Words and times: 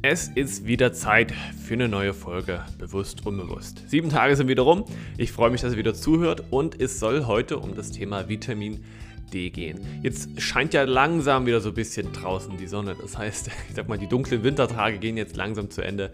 Es 0.00 0.28
ist 0.28 0.64
wieder 0.64 0.92
Zeit 0.92 1.32
für 1.32 1.74
eine 1.74 1.88
neue 1.88 2.14
Folge 2.14 2.64
Bewusst 2.78 3.26
Unbewusst. 3.26 3.82
Sieben 3.88 4.10
Tage 4.10 4.36
sind 4.36 4.46
wieder 4.46 4.62
rum. 4.62 4.84
Ich 5.16 5.32
freue 5.32 5.50
mich, 5.50 5.60
dass 5.60 5.72
ihr 5.72 5.78
wieder 5.78 5.92
zuhört 5.92 6.44
und 6.50 6.80
es 6.80 7.00
soll 7.00 7.26
heute 7.26 7.58
um 7.58 7.74
das 7.74 7.90
Thema 7.90 8.28
Vitamin 8.28 8.84
D 9.30 9.50
gehen. 9.50 9.80
Jetzt 10.02 10.40
scheint 10.40 10.74
ja 10.74 10.84
langsam 10.84 11.46
wieder 11.46 11.60
so 11.60 11.70
ein 11.70 11.74
bisschen 11.74 12.12
draußen 12.12 12.56
die 12.56 12.66
Sonne. 12.66 12.96
Das 13.00 13.16
heißt, 13.16 13.48
ich 13.68 13.74
sag 13.74 13.88
mal, 13.88 13.98
die 13.98 14.08
dunklen 14.08 14.42
Wintertage 14.42 14.98
gehen 14.98 15.16
jetzt 15.16 15.36
langsam 15.36 15.70
zu 15.70 15.82
Ende 15.82 16.12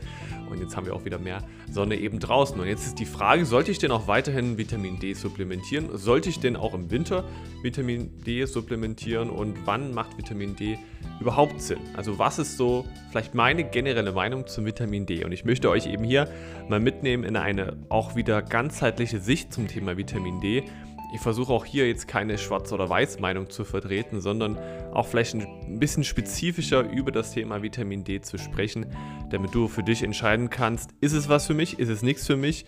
und 0.51 0.61
jetzt 0.61 0.77
haben 0.77 0.87
wir 0.87 0.95
auch 0.95 1.05
wieder 1.05 1.19
mehr 1.19 1.43
Sonne 1.71 1.97
eben 1.97 2.21
draußen. 2.21 2.59
Und 2.59 2.67
jetzt 2.67 2.87
ist 2.87 2.99
die 2.99 3.07
Frage, 3.07 3.45
sollte 3.45 3.71
ich 3.71 3.79
denn 3.79 3.91
auch 3.91 4.07
weiterhin 4.07 4.59
Vitamin 4.59 4.99
D 4.99 5.15
supplementieren? 5.15 5.97
Sollte 5.97 6.29
ich 6.29 6.39
denn 6.39 6.57
auch 6.57 6.75
im 6.75 6.91
Winter 6.91 7.25
Vitamin 7.63 8.11
D 8.25 8.45
supplementieren 8.45 9.31
und 9.31 9.67
wann 9.67 9.93
macht 9.93 10.17
Vitamin 10.17 10.55
D 10.57 10.79
überhaupt 11.21 11.61
Sinn? 11.61 11.81
Also 11.97 12.19
was 12.19 12.39
ist 12.39 12.57
so 12.57 12.87
vielleicht 13.11 13.35
meine 13.35 13.65
generelle 13.65 14.13
Meinung 14.13 14.47
zum 14.47 14.65
Vitamin 14.65 15.07
D? 15.07 15.25
Und 15.25 15.33
ich 15.33 15.45
möchte 15.45 15.71
euch 15.71 15.87
eben 15.87 16.05
hier 16.05 16.29
mal 16.69 16.81
mitnehmen 16.81 17.25
in 17.25 17.37
eine 17.37 17.77
auch 17.89 18.15
wieder 18.15 18.43
ganzheitliche 18.43 19.21
Sicht 19.21 19.53
zum 19.53 19.67
Thema 19.67 19.97
Vitamin 19.97 20.41
D 20.41 20.65
ich 21.15 21.21
versuche 21.21 21.53
auch 21.53 21.65
hier 21.65 21.87
jetzt 21.87 22.09
keine 22.09 22.37
Schwarz- 22.39 22.73
oder 22.73 22.91
Weiß-Meinung 22.91 23.49
zu 23.49 23.65
vertreten, 23.65 24.21
sondern 24.21 24.59
auch 24.93 25.07
vielleicht 25.07 25.35
ein 25.35 25.79
bisschen 25.79 26.03
spezifischer 26.03 26.81
über 26.91 27.13
das 27.13 27.33
Thema 27.33 27.63
Vitamin 27.63 28.03
D 28.03 28.21
zu 28.21 28.37
sprechen, 28.37 28.87
damit 29.31 29.55
du 29.55 29.69
für 29.69 29.85
dich 29.85 30.03
entscheiden 30.03 30.51
kannst, 30.51 30.91
ist 31.01 31.13
es 31.13 31.29
was 31.29 31.47
für 31.47 31.55
mich, 31.55 31.79
ist 31.79 31.89
es 31.89 32.03
nichts 32.03 32.27
für 32.27 32.37
mich? 32.37 32.65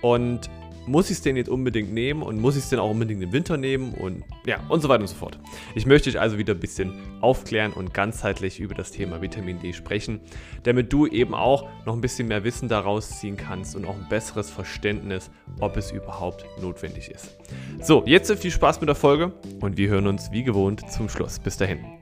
Und 0.00 0.48
muss 0.88 1.10
ich 1.10 1.18
es 1.18 1.22
denn 1.22 1.36
jetzt 1.36 1.48
unbedingt 1.48 1.92
nehmen 1.92 2.22
und 2.22 2.40
muss 2.40 2.56
ich 2.56 2.64
es 2.64 2.70
denn 2.70 2.78
auch 2.78 2.90
unbedingt 2.90 3.22
im 3.22 3.32
Winter 3.32 3.56
nehmen 3.56 3.94
und 3.94 4.24
ja, 4.46 4.60
und 4.68 4.80
so 4.80 4.88
weiter 4.88 5.02
und 5.02 5.08
so 5.08 5.14
fort. 5.14 5.38
Ich 5.74 5.86
möchte 5.86 6.10
dich 6.10 6.20
also 6.20 6.38
wieder 6.38 6.54
ein 6.54 6.60
bisschen 6.60 6.92
aufklären 7.20 7.72
und 7.72 7.94
ganzheitlich 7.94 8.60
über 8.60 8.74
das 8.74 8.90
Thema 8.90 9.20
Vitamin 9.20 9.58
D 9.60 9.72
sprechen, 9.72 10.20
damit 10.62 10.92
du 10.92 11.06
eben 11.06 11.34
auch 11.34 11.68
noch 11.84 11.94
ein 11.94 12.00
bisschen 12.00 12.28
mehr 12.28 12.44
Wissen 12.44 12.68
daraus 12.68 13.20
ziehen 13.20 13.36
kannst 13.36 13.76
und 13.76 13.84
auch 13.84 13.94
ein 13.94 14.08
besseres 14.08 14.50
Verständnis, 14.50 15.30
ob 15.60 15.76
es 15.76 15.90
überhaupt 15.90 16.44
notwendig 16.60 17.10
ist. 17.10 17.36
So, 17.80 18.02
jetzt 18.06 18.32
viel 18.32 18.50
Spaß 18.50 18.80
mit 18.80 18.88
der 18.88 18.96
Folge 18.96 19.32
und 19.60 19.76
wir 19.76 19.88
hören 19.88 20.06
uns 20.06 20.30
wie 20.32 20.42
gewohnt 20.42 20.90
zum 20.90 21.08
Schluss. 21.08 21.38
Bis 21.38 21.56
dahin. 21.56 21.97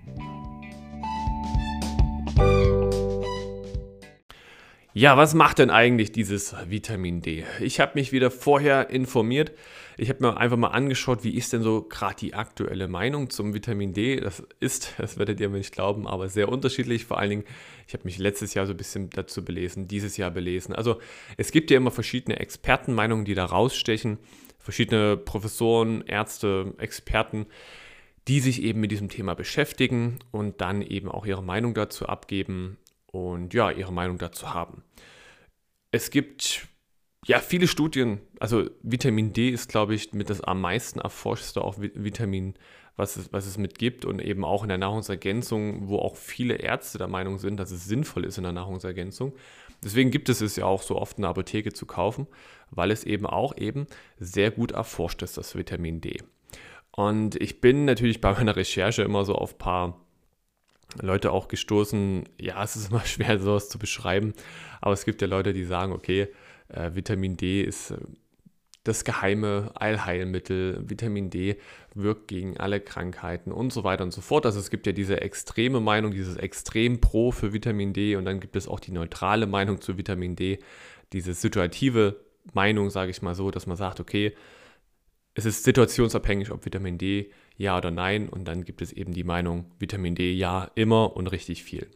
Ja, 4.99 5.19
was 5.19 5.35
macht 5.35 5.59
denn 5.59 5.69
eigentlich 5.69 6.11
dieses 6.11 6.57
Vitamin 6.71 7.21
D? 7.21 7.45
Ich 7.61 7.81
habe 7.81 7.93
mich 7.97 8.13
wieder 8.13 8.31
vorher 8.31 8.89
informiert. 8.89 9.53
Ich 9.99 10.09
habe 10.09 10.25
mir 10.25 10.39
einfach 10.39 10.57
mal 10.57 10.69
angeschaut, 10.69 11.23
wie 11.23 11.37
ist 11.37 11.53
denn 11.53 11.61
so 11.61 11.83
gerade 11.83 12.17
die 12.17 12.33
aktuelle 12.33 12.89
Meinung 12.89 13.29
zum 13.29 13.53
Vitamin 13.53 13.93
D. 13.93 14.19
Das 14.19 14.43
ist, 14.59 14.95
das 14.99 15.19
werdet 15.19 15.39
ihr 15.39 15.51
mir 15.51 15.59
nicht 15.59 15.75
glauben, 15.75 16.07
aber 16.07 16.31
sehr 16.31 16.49
unterschiedlich. 16.49 17.05
Vor 17.05 17.19
allen 17.19 17.29
Dingen, 17.29 17.45
ich 17.87 17.93
habe 17.93 18.05
mich 18.05 18.17
letztes 18.17 18.55
Jahr 18.55 18.65
so 18.65 18.73
ein 18.73 18.79
bisschen 18.79 19.11
dazu 19.11 19.45
belesen, 19.45 19.87
dieses 19.87 20.17
Jahr 20.17 20.31
belesen. 20.31 20.75
Also 20.75 20.99
es 21.37 21.53
gibt 21.53 21.71
ja 21.71 21.77
immer 21.77 21.91
verschiedene 21.91 22.39
Expertenmeinungen, 22.39 23.27
die 23.27 23.35
da 23.35 23.45
rausstechen. 23.45 24.17
Verschiedene 24.59 25.19
Professoren, 25.19 26.05
Ärzte, 26.07 26.73
Experten 26.79 27.45
die 28.29 28.41
sich 28.41 28.63
eben 28.63 28.81
mit 28.81 28.91
diesem 28.91 29.09
Thema 29.09 29.35
beschäftigen 29.35 30.19
und 30.33 30.61
dann 30.61 30.83
eben 30.83 31.09
auch 31.09 31.27
ihre 31.27 31.45
Meinung 31.45 31.75
dazu 31.75 32.07
abgeben 32.07 32.77
und 33.07 33.55
ja, 33.55 33.71
ihre 33.71 33.93
Meinung 33.93 34.19
dazu 34.19 34.53
haben. 34.53 34.83
Es 35.91 36.11
gibt 36.11 36.69
ja 37.27 37.41
viele 37.41 37.67
Studien, 37.67 38.21
also 38.41 38.69
Vitamin 38.83 39.33
D 39.33 39.51
ist, 39.51 39.69
glaube 39.69 39.95
ich, 39.95 40.13
mit 40.13 40.31
das 40.31 40.41
am 40.41 40.61
meisten 40.61 41.01
erforschte 41.01 41.63
auch 41.63 41.77
Vitamin, 41.79 42.55
was 42.97 43.17
es, 43.17 43.33
was 43.33 43.47
es 43.47 43.59
mit 43.59 43.79
gibt 43.79 44.05
und 44.05 44.21
eben 44.21 44.45
auch 44.45 44.63
in 44.63 44.69
der 44.69 44.79
Nahrungsergänzung, 44.79 45.89
wo 45.89 45.99
auch 45.99 46.17
viele 46.17 46.55
Ärzte 46.55 46.99
der 46.99 47.09
Meinung 47.09 47.39
sind, 47.39 47.59
dass 47.59 47.71
es 47.71 47.85
sinnvoll 47.85 48.25
ist 48.25 48.39
in 48.39 48.45
der 48.45 48.53
Nahrungsergänzung. 48.53 49.35
Deswegen 49.85 50.11
gibt 50.11 50.29
es 50.29 50.41
es 50.41 50.57
ja 50.57 50.65
auch 50.65 50.83
so 50.83 50.97
oft 50.97 51.19
in 51.19 51.23
der 51.23 51.31
Apotheke 51.31 51.73
zu 51.73 51.85
kaufen, 51.85 52.27
weil 52.71 52.91
es 52.91 53.05
eben 53.05 53.27
auch 53.27 53.57
eben 53.57 53.87
sehr 54.19 54.51
gut 54.51 54.73
erforscht 54.73 55.23
ist, 55.23 55.37
das 55.37 55.55
Vitamin 55.55 56.01
D. 56.01 56.23
Und 56.93 57.41
ich 57.43 57.61
bin 57.61 57.85
natürlich 57.85 58.23
bei 58.23 58.33
meiner 58.33 58.57
Recherche 58.57 59.03
immer 59.03 59.25
so 59.25 59.35
auf 59.35 59.55
ein 59.55 59.59
paar 59.59 60.06
Leute 61.01 61.33
auch 61.33 61.49
gestoßen, 61.49 62.25
ja, 62.41 62.63
es 62.63 62.77
ist 62.77 62.91
immer 62.91 63.01
schwer, 63.05 63.39
sowas 63.39 63.69
zu 63.69 63.79
beschreiben, 63.79 64.35
aber 64.81 64.93
es 64.93 65.05
gibt 65.05 65.23
ja 65.23 65.29
Leute, 65.29 65.53
die 65.53 65.65
sagen, 65.65 65.93
okay, 65.93 66.29
äh, 66.69 66.95
Vitamin 66.95 67.37
D 67.37 67.63
ist 67.63 67.91
äh, 67.91 67.99
das 68.87 69.05
geheime 69.05 69.73
Allheilmittel, 69.75 70.81
Vitamin 70.89 71.29
D 71.31 71.57
wirkt 71.95 72.29
gegen 72.29 72.57
alle 72.57 72.81
Krankheiten 72.81 73.51
und 73.51 73.73
so 73.73 73.83
weiter 73.85 74.05
und 74.05 74.13
so 74.13 74.21
fort. 74.21 74.47
Also 74.47 74.61
es 74.61 74.71
gibt 74.71 74.87
ja 74.87 74.93
diese 74.93 75.21
extreme 75.21 75.81
Meinung, 75.81 76.13
dieses 76.13 76.37
extrem 76.37 77.01
Pro 77.01 77.33
für 77.33 77.53
Vitamin 77.53 77.93
D. 77.93 78.15
Und 78.17 78.27
dann 78.27 78.39
gibt 78.39 78.55
es 78.55 78.69
auch 78.69 78.79
die 78.79 78.93
neutrale 78.93 79.47
Meinung 79.47 79.81
zu 79.81 79.99
Vitamin 79.99 80.37
D, 80.37 80.61
diese 81.13 81.35
situative 81.35 82.17
Meinung, 82.53 82.91
sage 82.91 83.11
ich 83.11 83.23
mal 83.23 83.35
so, 83.35 83.51
dass 83.51 83.67
man 83.67 83.77
sagt, 83.77 83.99
okay, 83.99 84.35
es 85.35 85.45
ist 85.45 85.65
situationsabhängig, 85.65 86.53
ob 86.53 86.65
Vitamin 86.65 86.97
D 86.97 87.31
ja 87.57 87.77
oder 87.77 87.91
nein. 87.91 88.29
Und 88.29 88.47
dann 88.47 88.65
gibt 88.65 88.83
es 88.83 88.93
eben 88.93 89.13
die 89.13 89.25
Meinung, 89.25 89.71
Vitamin 89.79 90.15
D 90.15 90.33
ja, 90.33 90.71
immer 90.75 91.17
und 91.17 91.29
richtig 91.29 91.65
viel. 91.65 91.89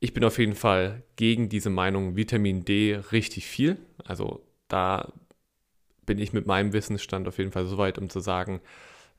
Ich 0.00 0.14
bin 0.14 0.24
auf 0.24 0.38
jeden 0.38 0.54
Fall 0.54 1.02
gegen 1.16 1.48
diese 1.48 1.70
Meinung, 1.70 2.16
Vitamin 2.16 2.64
D 2.64 3.00
richtig 3.12 3.46
viel. 3.46 3.78
Also 4.04 4.42
da 4.68 5.12
bin 6.06 6.18
ich 6.18 6.32
mit 6.32 6.46
meinem 6.46 6.72
Wissensstand 6.72 7.28
auf 7.28 7.38
jeden 7.38 7.52
Fall 7.52 7.66
so 7.66 7.78
weit, 7.78 7.98
um 7.98 8.08
zu 8.08 8.20
sagen, 8.20 8.60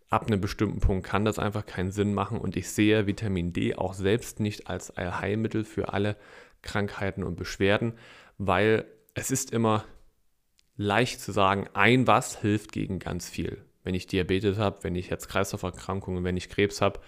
ab 0.09 0.27
einem 0.27 0.41
bestimmten 0.41 0.79
Punkt 0.79 1.05
kann 1.05 1.25
das 1.25 1.37
einfach 1.37 1.65
keinen 1.65 1.91
Sinn 1.91 2.13
machen. 2.13 2.39
Und 2.39 2.55
ich 2.55 2.69
sehe 2.69 3.07
Vitamin 3.07 3.53
D 3.53 3.75
auch 3.75 3.93
selbst 3.93 4.39
nicht 4.39 4.67
als 4.67 4.91
Allheilmittel 4.91 5.63
für 5.63 5.93
alle 5.93 6.15
Krankheiten 6.61 7.23
und 7.23 7.35
Beschwerden, 7.35 7.93
weil 8.37 8.85
es 9.13 9.31
ist 9.31 9.51
immer 9.51 9.85
leicht 10.77 11.21
zu 11.21 11.31
sagen, 11.31 11.67
ein 11.73 12.07
was 12.07 12.39
hilft 12.39 12.71
gegen 12.71 12.99
ganz 12.99 13.29
viel. 13.29 13.63
Wenn 13.83 13.95
ich 13.95 14.07
Diabetes 14.07 14.57
habe, 14.57 14.83
wenn 14.83 14.95
ich 14.95 15.09
Herz-Kreislauf-Erkrankungen, 15.09 16.23
wenn 16.23 16.37
ich 16.37 16.49
Krebs 16.49 16.81
habe, 16.81 16.99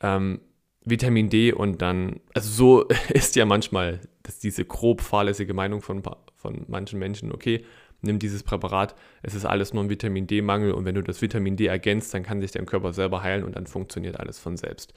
ähm, 0.00 0.40
Vitamin 0.84 1.30
D 1.30 1.52
und 1.52 1.80
dann, 1.80 2.20
also 2.34 2.50
so 2.50 2.88
ist 3.08 3.36
ja 3.36 3.44
manchmal 3.44 4.00
dass 4.24 4.38
diese 4.38 4.64
grob 4.64 5.02
fahrlässige 5.02 5.52
Meinung 5.54 5.82
von, 5.82 6.02
von 6.34 6.64
manchen 6.66 6.98
Menschen, 6.98 7.30
okay, 7.30 7.64
nimm 8.00 8.18
dieses 8.18 8.42
Präparat, 8.42 8.94
es 9.22 9.34
ist 9.34 9.44
alles 9.44 9.74
nur 9.74 9.84
ein 9.84 9.90
Vitamin 9.90 10.26
D-Mangel 10.26 10.72
und 10.72 10.86
wenn 10.86 10.94
du 10.94 11.02
das 11.02 11.20
Vitamin 11.22 11.56
D 11.56 11.66
ergänzt, 11.66 12.12
dann 12.14 12.22
kann 12.22 12.40
sich 12.40 12.50
dein 12.50 12.66
Körper 12.66 12.92
selber 12.92 13.22
heilen 13.22 13.44
und 13.44 13.54
dann 13.54 13.66
funktioniert 13.66 14.18
alles 14.18 14.38
von 14.38 14.56
selbst. 14.56 14.94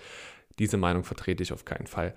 Diese 0.60 0.78
Meinung 0.78 1.04
vertrete 1.04 1.44
ich 1.44 1.54
auf 1.54 1.66
keinen 1.66 1.88
Fall 1.88 2.16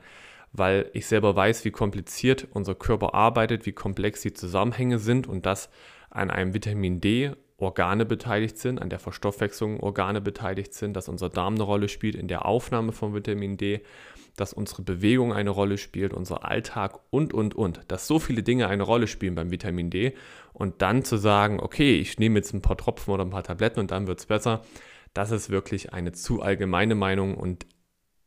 weil 0.53 0.91
ich 0.95 1.07
selber 1.07 1.37
weiß, 1.37 1.65
wie 1.65 1.71
kompliziert 1.71 2.49
unser 2.53 2.75
Körper 2.75 3.15
arbeitet, 3.15 3.67
wie 3.67 3.73
komplex 3.73 4.23
die 4.23 4.33
Zusammenhänge 4.33 4.99
sind 4.99 5.27
und 5.27 5.47
dass 5.47 5.71
an 6.11 6.31
einem 6.31 6.55
Vitamin 6.55 7.01
D 7.01 7.33
Organe 7.61 8.07
beteiligt 8.07 8.59
sind, 8.59 8.81
an 8.81 8.91
der 8.91 8.99
Verstoffwechslung 8.99 9.81
Organe 9.81 10.21
beteiligt 10.21 10.75
sind, 10.75 10.95
dass 10.95 11.09
unser 11.09 11.29
Darm 11.29 11.55
eine 11.55 11.63
Rolle 11.63 11.89
spielt 11.89 12.15
in 12.15 12.29
der 12.29 12.47
Aufnahme 12.47 12.93
von 12.93 13.15
Vitamin 13.15 13.57
D, 13.57 13.83
dass 14.37 14.53
unsere 14.53 14.83
Bewegung 14.83 15.33
eine 15.33 15.51
Rolle 15.51 15.77
spielt, 15.77 16.15
unser 16.15 16.45
Alltag 16.45 17.01
und, 17.11 17.35
und, 17.35 17.55
und. 17.55 17.81
Dass 17.89 18.07
so 18.07 18.19
viele 18.19 18.43
Dinge 18.43 18.69
eine 18.69 18.83
Rolle 18.83 19.07
spielen 19.07 19.35
beim 19.35 19.51
Vitamin 19.51 19.91
D 19.91 20.15
und 20.53 20.83
dann 20.83 21.05
zu 21.05 21.17
sagen, 21.17 21.61
okay, 21.61 21.99
ich 21.99 22.19
nehme 22.19 22.39
jetzt 22.39 22.55
ein 22.55 22.63
paar 22.63 22.77
Tropfen 22.77 23.13
oder 23.13 23.25
ein 23.25 23.31
paar 23.31 23.43
Tabletten 23.43 23.81
und 23.81 23.91
dann 23.91 24.07
wird 24.07 24.21
es 24.21 24.27
besser, 24.27 24.63
das 25.15 25.31
ist 25.31 25.51
wirklich 25.51 25.93
eine 25.93 26.13
zu 26.13 26.41
allgemeine 26.41 26.95
Meinung 26.95 27.37
und 27.37 27.67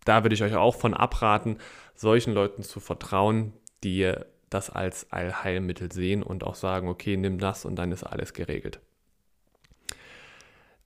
da 0.05 0.23
würde 0.23 0.35
ich 0.35 0.44
euch 0.44 0.55
auch 0.55 0.75
von 0.75 0.94
abraten, 0.94 1.57
solchen 1.95 2.33
Leuten 2.33 2.63
zu 2.63 2.79
vertrauen, 2.79 3.53
die 3.83 4.13
das 4.50 4.69
als 4.69 5.11
Allheilmittel 5.11 5.91
sehen 5.91 6.23
und 6.23 6.44
auch 6.44 6.55
sagen, 6.55 6.88
okay, 6.88 7.17
nimm 7.17 7.39
das 7.39 7.65
und 7.65 7.75
dann 7.75 7.91
ist 7.91 8.03
alles 8.03 8.33
geregelt. 8.33 8.81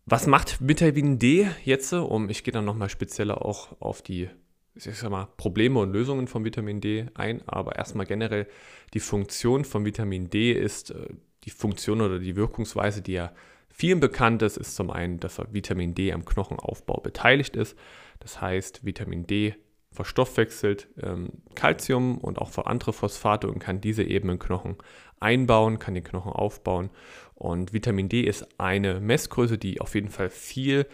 Was 0.10 0.26
macht 0.26 0.58
Vitamin 0.66 1.20
D 1.20 1.50
jetzt? 1.66 1.92
Um, 1.92 2.30
ich 2.30 2.46
gehe 2.46 2.54
dann 2.54 2.64
nochmal 2.64 2.88
spezieller 2.90 3.46
auch 3.46 3.76
auf 3.82 4.02
die 4.02 4.30
ich 4.74 4.98
sag 4.98 5.10
mal, 5.10 5.28
Probleme 5.38 5.80
und 5.80 5.92
Lösungen 5.92 6.28
von 6.28 6.46
Vitamin 6.46 6.80
D 6.80 7.08
ein, 7.16 7.42
aber 7.48 7.76
erstmal 7.76 8.06
generell 8.06 8.48
die 8.94 9.00
Funktion 9.00 9.66
von 9.66 9.86
Vitamin 9.86 10.30
D 10.30 10.54
ist 10.54 10.92
äh, 10.92 11.08
die 11.44 11.50
Funktion 11.50 12.00
oder 12.00 12.20
die 12.20 12.38
Wirkungsweise, 12.38 13.02
die 13.02 13.14
ja 13.14 13.34
vielen 13.70 14.00
bekannt 14.00 14.44
ist, 14.44 14.56
ist 14.56 14.76
zum 14.76 14.92
einen, 14.92 15.20
dass 15.20 15.42
Vitamin 15.52 15.94
D 15.94 16.14
am 16.14 16.24
Knochenaufbau 16.24 17.02
beteiligt 17.02 17.56
ist. 17.56 17.78
Das 18.20 18.40
heißt, 18.40 18.86
Vitamin 18.86 19.28
D 19.28 19.56
verstoffwechselt 19.92 20.88
ähm, 21.02 21.30
Calcium 21.56 22.18
und 22.20 22.38
auch 22.38 22.56
andere 22.66 22.94
Phosphate 22.94 23.50
und 23.50 23.60
kann 23.60 23.82
diese 23.82 24.04
eben 24.04 24.30
in 24.30 24.40
Knochen 24.40 24.78
einbauen, 25.20 25.80
kann 25.80 25.94
den 25.94 26.04
Knochen 26.04 26.32
aufbauen. 26.32 26.90
Und 27.36 27.74
Vitamin 27.74 28.10
D 28.10 28.22
ist 28.22 28.48
eine 28.60 29.00
Messgröße, 29.00 29.58
die 29.58 29.80
auf 29.82 29.96
jeden 29.96 30.10
Fall 30.10 30.30
viel 30.30 30.88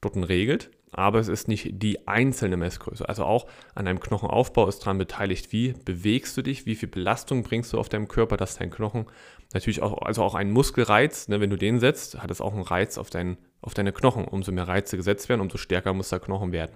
dort 0.00 0.16
regelt, 0.28 0.70
aber 0.92 1.18
es 1.18 1.28
ist 1.28 1.48
nicht 1.48 1.82
die 1.82 2.06
einzelne 2.06 2.56
Messgröße. 2.56 3.08
Also 3.08 3.24
auch 3.24 3.46
an 3.74 3.88
einem 3.88 4.00
Knochenaufbau 4.00 4.68
ist 4.68 4.80
daran 4.80 4.98
beteiligt, 4.98 5.52
wie 5.52 5.74
bewegst 5.84 6.36
du 6.36 6.42
dich, 6.42 6.66
wie 6.66 6.76
viel 6.76 6.88
Belastung 6.88 7.42
bringst 7.42 7.72
du 7.72 7.78
auf 7.78 7.88
deinem 7.88 8.08
Körper, 8.08 8.36
dass 8.36 8.56
dein 8.56 8.70
Knochen 8.70 9.06
natürlich 9.52 9.82
auch, 9.82 10.02
also 10.02 10.22
auch 10.22 10.34
ein 10.34 10.50
Muskelreiz, 10.50 11.28
ne, 11.28 11.40
wenn 11.40 11.50
du 11.50 11.56
den 11.56 11.80
setzt, 11.80 12.22
hat 12.22 12.30
es 12.30 12.40
auch 12.40 12.52
einen 12.52 12.62
Reiz 12.62 12.96
auf, 12.98 13.10
dein, 13.10 13.38
auf 13.60 13.74
deine 13.74 13.92
Knochen. 13.92 14.24
Umso 14.24 14.52
mehr 14.52 14.68
Reize 14.68 14.96
gesetzt 14.96 15.28
werden, 15.28 15.40
umso 15.40 15.58
stärker 15.58 15.92
muss 15.92 16.10
der 16.10 16.20
Knochen 16.20 16.52
werden. 16.52 16.72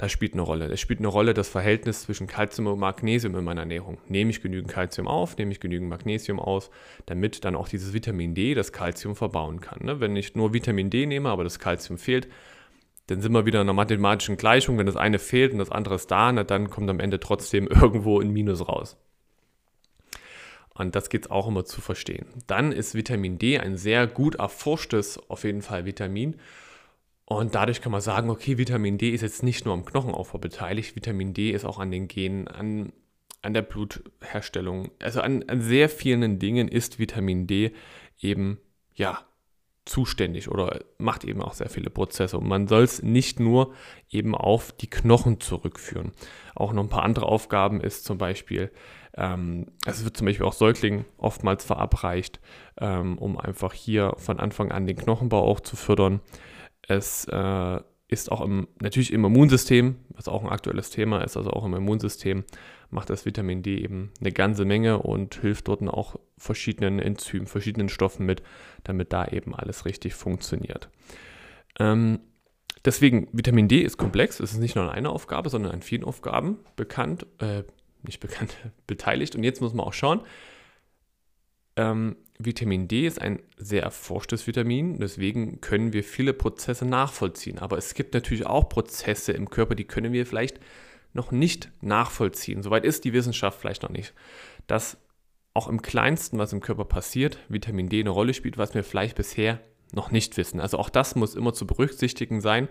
Das 0.00 0.10
spielt 0.10 0.32
eine 0.32 0.40
Rolle. 0.40 0.64
Es 0.72 0.80
spielt 0.80 1.00
eine 1.00 1.08
Rolle 1.08 1.34
das 1.34 1.50
Verhältnis 1.50 2.04
zwischen 2.04 2.26
Kalzium 2.26 2.68
und 2.68 2.78
Magnesium 2.78 3.36
in 3.36 3.44
meiner 3.44 3.60
Ernährung. 3.60 3.98
Nehme 4.08 4.30
ich 4.30 4.40
genügend 4.40 4.72
Kalzium 4.72 5.06
auf, 5.06 5.36
nehme 5.36 5.52
ich 5.52 5.60
genügend 5.60 5.90
Magnesium 5.90 6.40
aus, 6.40 6.70
damit 7.04 7.44
dann 7.44 7.54
auch 7.54 7.68
dieses 7.68 7.92
Vitamin 7.92 8.34
D 8.34 8.54
das 8.54 8.72
Kalzium 8.72 9.14
verbauen 9.14 9.60
kann. 9.60 9.84
Ne? 9.84 10.00
Wenn 10.00 10.16
ich 10.16 10.34
nur 10.34 10.54
Vitamin 10.54 10.88
D 10.88 11.04
nehme, 11.04 11.28
aber 11.28 11.44
das 11.44 11.58
Kalzium 11.58 11.98
fehlt, 11.98 12.28
dann 13.08 13.20
sind 13.20 13.32
wir 13.32 13.44
wieder 13.44 13.60
in 13.60 13.66
einer 13.66 13.74
mathematischen 13.74 14.38
Gleichung. 14.38 14.78
Wenn 14.78 14.86
das 14.86 14.96
eine 14.96 15.18
fehlt 15.18 15.52
und 15.52 15.58
das 15.58 15.70
andere 15.70 15.96
ist 15.96 16.10
da, 16.10 16.32
na, 16.32 16.44
dann 16.44 16.70
kommt 16.70 16.88
am 16.88 16.98
Ende 16.98 17.20
trotzdem 17.20 17.66
irgendwo 17.68 18.20
ein 18.20 18.30
Minus 18.30 18.66
raus. 18.66 18.96
Und 20.72 20.96
das 20.96 21.10
geht 21.10 21.26
es 21.26 21.30
auch 21.30 21.46
immer 21.46 21.66
zu 21.66 21.82
verstehen. 21.82 22.24
Dann 22.46 22.72
ist 22.72 22.94
Vitamin 22.94 23.38
D 23.38 23.58
ein 23.58 23.76
sehr 23.76 24.06
gut 24.06 24.36
erforschtes, 24.36 25.18
auf 25.28 25.44
jeden 25.44 25.60
Fall 25.60 25.84
Vitamin. 25.84 26.36
Und 27.32 27.54
dadurch 27.54 27.80
kann 27.80 27.92
man 27.92 28.00
sagen, 28.00 28.28
okay, 28.28 28.58
Vitamin 28.58 28.98
D 28.98 29.10
ist 29.10 29.20
jetzt 29.20 29.44
nicht 29.44 29.64
nur 29.64 29.72
am 29.72 29.84
Knochenaufbau 29.84 30.38
beteiligt, 30.38 30.96
Vitamin 30.96 31.32
D 31.32 31.52
ist 31.52 31.64
auch 31.64 31.78
an 31.78 31.92
den 31.92 32.08
Genen, 32.08 32.48
an, 32.48 32.92
an 33.40 33.54
der 33.54 33.62
Blutherstellung, 33.62 34.90
also 34.98 35.20
an, 35.20 35.44
an 35.46 35.60
sehr 35.60 35.88
vielen 35.88 36.40
Dingen 36.40 36.66
ist 36.66 36.98
Vitamin 36.98 37.46
D 37.46 37.70
eben, 38.18 38.58
ja, 38.96 39.20
zuständig 39.84 40.50
oder 40.50 40.80
macht 40.98 41.22
eben 41.22 41.40
auch 41.40 41.52
sehr 41.52 41.68
viele 41.68 41.88
Prozesse. 41.88 42.36
Und 42.36 42.48
man 42.48 42.66
soll 42.66 42.82
es 42.82 43.00
nicht 43.00 43.38
nur 43.38 43.74
eben 44.10 44.34
auf 44.34 44.72
die 44.72 44.90
Knochen 44.90 45.38
zurückführen. 45.38 46.10
Auch 46.56 46.72
noch 46.72 46.82
ein 46.82 46.88
paar 46.88 47.04
andere 47.04 47.26
Aufgaben 47.26 47.80
ist 47.80 48.04
zum 48.04 48.18
Beispiel, 48.18 48.72
ähm, 49.16 49.66
es 49.86 50.04
wird 50.04 50.16
zum 50.16 50.26
Beispiel 50.26 50.46
auch 50.46 50.52
Säuglingen 50.52 51.04
oftmals 51.16 51.64
verabreicht, 51.64 52.40
ähm, 52.80 53.18
um 53.18 53.38
einfach 53.38 53.72
hier 53.72 54.14
von 54.16 54.40
Anfang 54.40 54.72
an 54.72 54.88
den 54.88 54.96
Knochenbau 54.96 55.44
auch 55.44 55.60
zu 55.60 55.76
fördern. 55.76 56.20
Es 56.90 57.24
äh, 57.26 57.80
ist 58.08 58.32
auch 58.32 58.40
im, 58.40 58.66
natürlich 58.80 59.12
im 59.12 59.24
Immunsystem, 59.24 59.94
was 60.08 60.26
auch 60.26 60.42
ein 60.42 60.48
aktuelles 60.48 60.90
Thema 60.90 61.22
ist, 61.22 61.36
also 61.36 61.50
auch 61.50 61.64
im 61.64 61.74
Immunsystem 61.74 62.42
macht 62.90 63.10
das 63.10 63.24
Vitamin 63.24 63.62
D 63.62 63.76
eben 63.78 64.10
eine 64.20 64.32
ganze 64.32 64.64
Menge 64.64 64.98
und 64.98 65.36
hilft 65.36 65.68
dort 65.68 65.86
auch 65.88 66.16
verschiedenen 66.36 66.98
Enzymen, 66.98 67.46
verschiedenen 67.46 67.88
Stoffen 67.88 68.26
mit, 68.26 68.42
damit 68.82 69.12
da 69.12 69.28
eben 69.28 69.54
alles 69.54 69.84
richtig 69.84 70.14
funktioniert. 70.14 70.90
Ähm, 71.78 72.18
deswegen, 72.84 73.28
Vitamin 73.30 73.68
D 73.68 73.82
ist 73.82 73.96
komplex, 73.96 74.40
es 74.40 74.50
ist 74.50 74.58
nicht 74.58 74.74
nur 74.74 74.82
an 74.82 74.90
einer 74.90 75.12
Aufgabe, 75.12 75.48
sondern 75.48 75.70
an 75.70 75.82
vielen 75.82 76.02
Aufgaben 76.02 76.58
bekannt, 76.74 77.24
äh, 77.38 77.62
nicht 78.02 78.18
bekannt, 78.18 78.56
beteiligt. 78.88 79.36
Und 79.36 79.44
jetzt 79.44 79.60
muss 79.60 79.74
man 79.74 79.86
auch 79.86 79.92
schauen, 79.92 80.22
ähm, 81.76 82.16
Vitamin 82.44 82.88
D 82.88 83.06
ist 83.06 83.20
ein 83.20 83.40
sehr 83.56 83.82
erforschtes 83.82 84.46
Vitamin, 84.46 84.98
deswegen 84.98 85.60
können 85.60 85.92
wir 85.92 86.02
viele 86.02 86.32
Prozesse 86.32 86.86
nachvollziehen. 86.86 87.58
Aber 87.58 87.76
es 87.76 87.94
gibt 87.94 88.14
natürlich 88.14 88.46
auch 88.46 88.68
Prozesse 88.68 89.32
im 89.32 89.50
Körper, 89.50 89.74
die 89.74 89.84
können 89.84 90.12
wir 90.12 90.26
vielleicht 90.26 90.58
noch 91.12 91.32
nicht 91.32 91.70
nachvollziehen. 91.80 92.62
Soweit 92.62 92.84
ist 92.84 93.04
die 93.04 93.12
Wissenschaft 93.12 93.60
vielleicht 93.60 93.82
noch 93.82 93.90
nicht. 93.90 94.14
Dass 94.66 94.96
auch 95.52 95.68
im 95.68 95.82
kleinsten, 95.82 96.38
was 96.38 96.52
im 96.52 96.60
Körper 96.60 96.84
passiert, 96.84 97.38
Vitamin 97.48 97.88
D 97.88 98.00
eine 98.00 98.10
Rolle 98.10 98.32
spielt, 98.32 98.56
was 98.56 98.74
wir 98.74 98.84
vielleicht 98.84 99.16
bisher 99.16 99.60
noch 99.92 100.10
nicht 100.10 100.36
wissen. 100.36 100.60
Also 100.60 100.78
auch 100.78 100.88
das 100.88 101.16
muss 101.16 101.34
immer 101.34 101.52
zu 101.52 101.66
berücksichtigen 101.66 102.40
sein, 102.40 102.68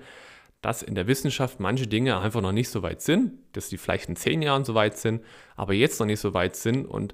dass 0.61 0.81
in 0.81 0.95
der 0.95 1.07
Wissenschaft 1.07 1.59
manche 1.59 1.87
Dinge 1.87 2.19
einfach 2.19 2.41
noch 2.41 2.51
nicht 2.51 2.69
so 2.69 2.81
weit 2.81 3.01
sind, 3.01 3.33
dass 3.53 3.69
die 3.69 3.77
vielleicht 3.77 4.09
in 4.09 4.15
zehn 4.15 4.41
Jahren 4.41 4.65
so 4.65 4.73
weit 4.73 4.97
sind, 4.97 5.23
aber 5.55 5.73
jetzt 5.73 5.99
noch 5.99 6.07
nicht 6.07 6.19
so 6.19 6.33
weit 6.33 6.55
sind 6.55 6.85
und 6.85 7.13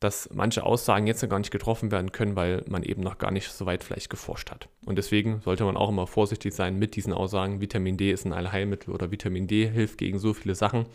dass 0.00 0.30
manche 0.32 0.62
Aussagen 0.62 1.06
jetzt 1.06 1.22
noch 1.22 1.28
gar 1.28 1.38
nicht 1.38 1.50
getroffen 1.50 1.90
werden 1.90 2.12
können, 2.12 2.36
weil 2.36 2.62
man 2.68 2.82
eben 2.82 3.02
noch 3.02 3.18
gar 3.18 3.32
nicht 3.32 3.50
so 3.50 3.66
weit 3.66 3.82
vielleicht 3.82 4.10
geforscht 4.10 4.50
hat. 4.50 4.68
Und 4.86 4.96
deswegen 4.96 5.40
sollte 5.40 5.64
man 5.64 5.76
auch 5.76 5.88
immer 5.88 6.06
vorsichtig 6.06 6.54
sein 6.54 6.78
mit 6.78 6.94
diesen 6.94 7.12
Aussagen, 7.12 7.60
Vitamin 7.60 7.96
D 7.96 8.12
ist 8.12 8.24
ein 8.24 8.32
Allheilmittel 8.32 8.94
oder 8.94 9.10
Vitamin 9.10 9.48
D 9.48 9.68
hilft 9.68 9.98
gegen 9.98 10.18
so 10.18 10.34
viele 10.34 10.54
Sachen, 10.54 10.86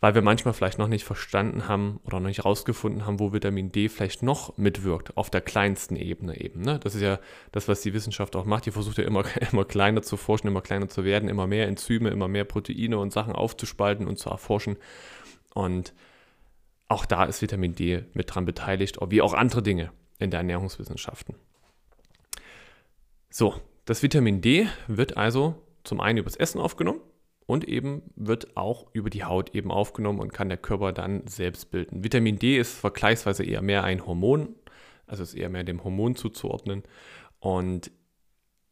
weil 0.00 0.14
wir 0.14 0.22
manchmal 0.22 0.54
vielleicht 0.54 0.78
noch 0.78 0.88
nicht 0.88 1.04
verstanden 1.04 1.66
haben 1.68 2.00
oder 2.04 2.20
noch 2.20 2.28
nicht 2.28 2.38
herausgefunden 2.38 3.06
haben, 3.06 3.18
wo 3.18 3.32
Vitamin 3.32 3.72
D 3.72 3.88
vielleicht 3.88 4.22
noch 4.22 4.56
mitwirkt, 4.56 5.16
auf 5.16 5.30
der 5.30 5.40
kleinsten 5.40 5.96
Ebene 5.96 6.40
eben. 6.40 6.60
Ne? 6.60 6.78
Das 6.78 6.94
ist 6.94 7.02
ja 7.02 7.18
das, 7.50 7.66
was 7.66 7.82
die 7.82 7.92
Wissenschaft 7.92 8.36
auch 8.36 8.44
macht. 8.44 8.66
Die 8.66 8.72
versucht 8.72 8.98
ja 8.98 9.04
immer, 9.04 9.24
immer 9.52 9.64
kleiner 9.64 10.02
zu 10.02 10.16
forschen, 10.16 10.46
immer 10.46 10.60
kleiner 10.60 10.88
zu 10.88 11.04
werden, 11.04 11.28
immer 11.28 11.48
mehr 11.48 11.66
Enzyme, 11.66 12.10
immer 12.10 12.28
mehr 12.28 12.44
Proteine 12.44 12.98
und 12.98 13.12
Sachen 13.12 13.32
aufzuspalten 13.32 14.06
und 14.06 14.18
zu 14.18 14.30
erforschen. 14.30 14.76
Und 15.54 15.92
auch 16.92 17.06
da 17.06 17.24
ist 17.24 17.42
Vitamin 17.42 17.74
D 17.74 18.04
mit 18.12 18.34
dran 18.34 18.44
beteiligt, 18.44 18.98
wie 19.08 19.22
auch 19.22 19.32
andere 19.32 19.62
Dinge 19.62 19.90
in 20.18 20.30
der 20.30 20.38
Ernährungswissenschaften. 20.40 21.34
So, 23.30 23.54
das 23.86 24.02
Vitamin 24.02 24.42
D 24.42 24.68
wird 24.86 25.16
also 25.16 25.54
zum 25.84 26.00
einen 26.00 26.18
übers 26.18 26.36
Essen 26.36 26.60
aufgenommen 26.60 27.00
und 27.46 27.66
eben 27.66 28.02
wird 28.14 28.56
auch 28.56 28.86
über 28.92 29.10
die 29.10 29.24
Haut 29.24 29.54
eben 29.54 29.72
aufgenommen 29.72 30.20
und 30.20 30.32
kann 30.32 30.48
der 30.48 30.58
Körper 30.58 30.92
dann 30.92 31.26
selbst 31.26 31.70
bilden. 31.70 32.04
Vitamin 32.04 32.38
D 32.38 32.58
ist 32.58 32.78
vergleichsweise 32.78 33.42
eher 33.42 33.62
mehr 33.62 33.84
ein 33.84 34.06
Hormon, 34.06 34.54
also 35.06 35.22
ist 35.22 35.34
eher 35.34 35.48
mehr 35.48 35.64
dem 35.64 35.82
Hormon 35.82 36.14
zuzuordnen. 36.14 36.82
Und 37.40 37.90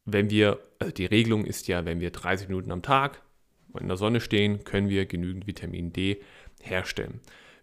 wenn 0.04 0.30
wir, 0.30 0.60
also 0.78 0.92
die 0.92 1.06
Regelung 1.06 1.44
ist 1.44 1.68
ja, 1.68 1.84
wenn 1.84 2.00
wir 2.00 2.10
30 2.10 2.48
Minuten 2.48 2.70
am 2.70 2.82
Tag 2.82 3.22
in 3.78 3.88
der 3.88 3.96
Sonne 3.96 4.20
stehen, 4.20 4.64
können 4.64 4.88
wir 4.88 5.06
genügend 5.06 5.46
Vitamin 5.46 5.92
D 5.92 6.20
herstellen. 6.60 7.20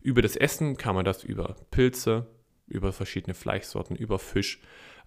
Über 0.07 0.21
das 0.21 0.37
Essen 0.37 0.77
kann 0.77 0.95
man 0.95 1.03
das 1.03 1.25
über 1.25 1.57
Pilze, 1.69 2.27
über 2.65 2.93
verschiedene 2.93 3.33
Fleischsorten, 3.33 3.97
über 3.97 4.19
Fisch 4.19 4.61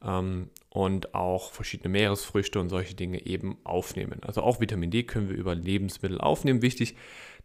ähm, 0.04 0.50
und 0.68 1.14
auch 1.14 1.52
verschiedene 1.52 1.88
Meeresfrüchte 1.88 2.60
und 2.60 2.68
solche 2.68 2.94
Dinge 2.94 3.24
eben 3.24 3.56
aufnehmen. 3.64 4.18
Also 4.20 4.42
auch 4.42 4.60
Vitamin 4.60 4.90
D 4.90 5.04
können 5.04 5.30
wir 5.30 5.38
über 5.38 5.54
Lebensmittel 5.54 6.20
aufnehmen. 6.20 6.60
Wichtig, 6.60 6.96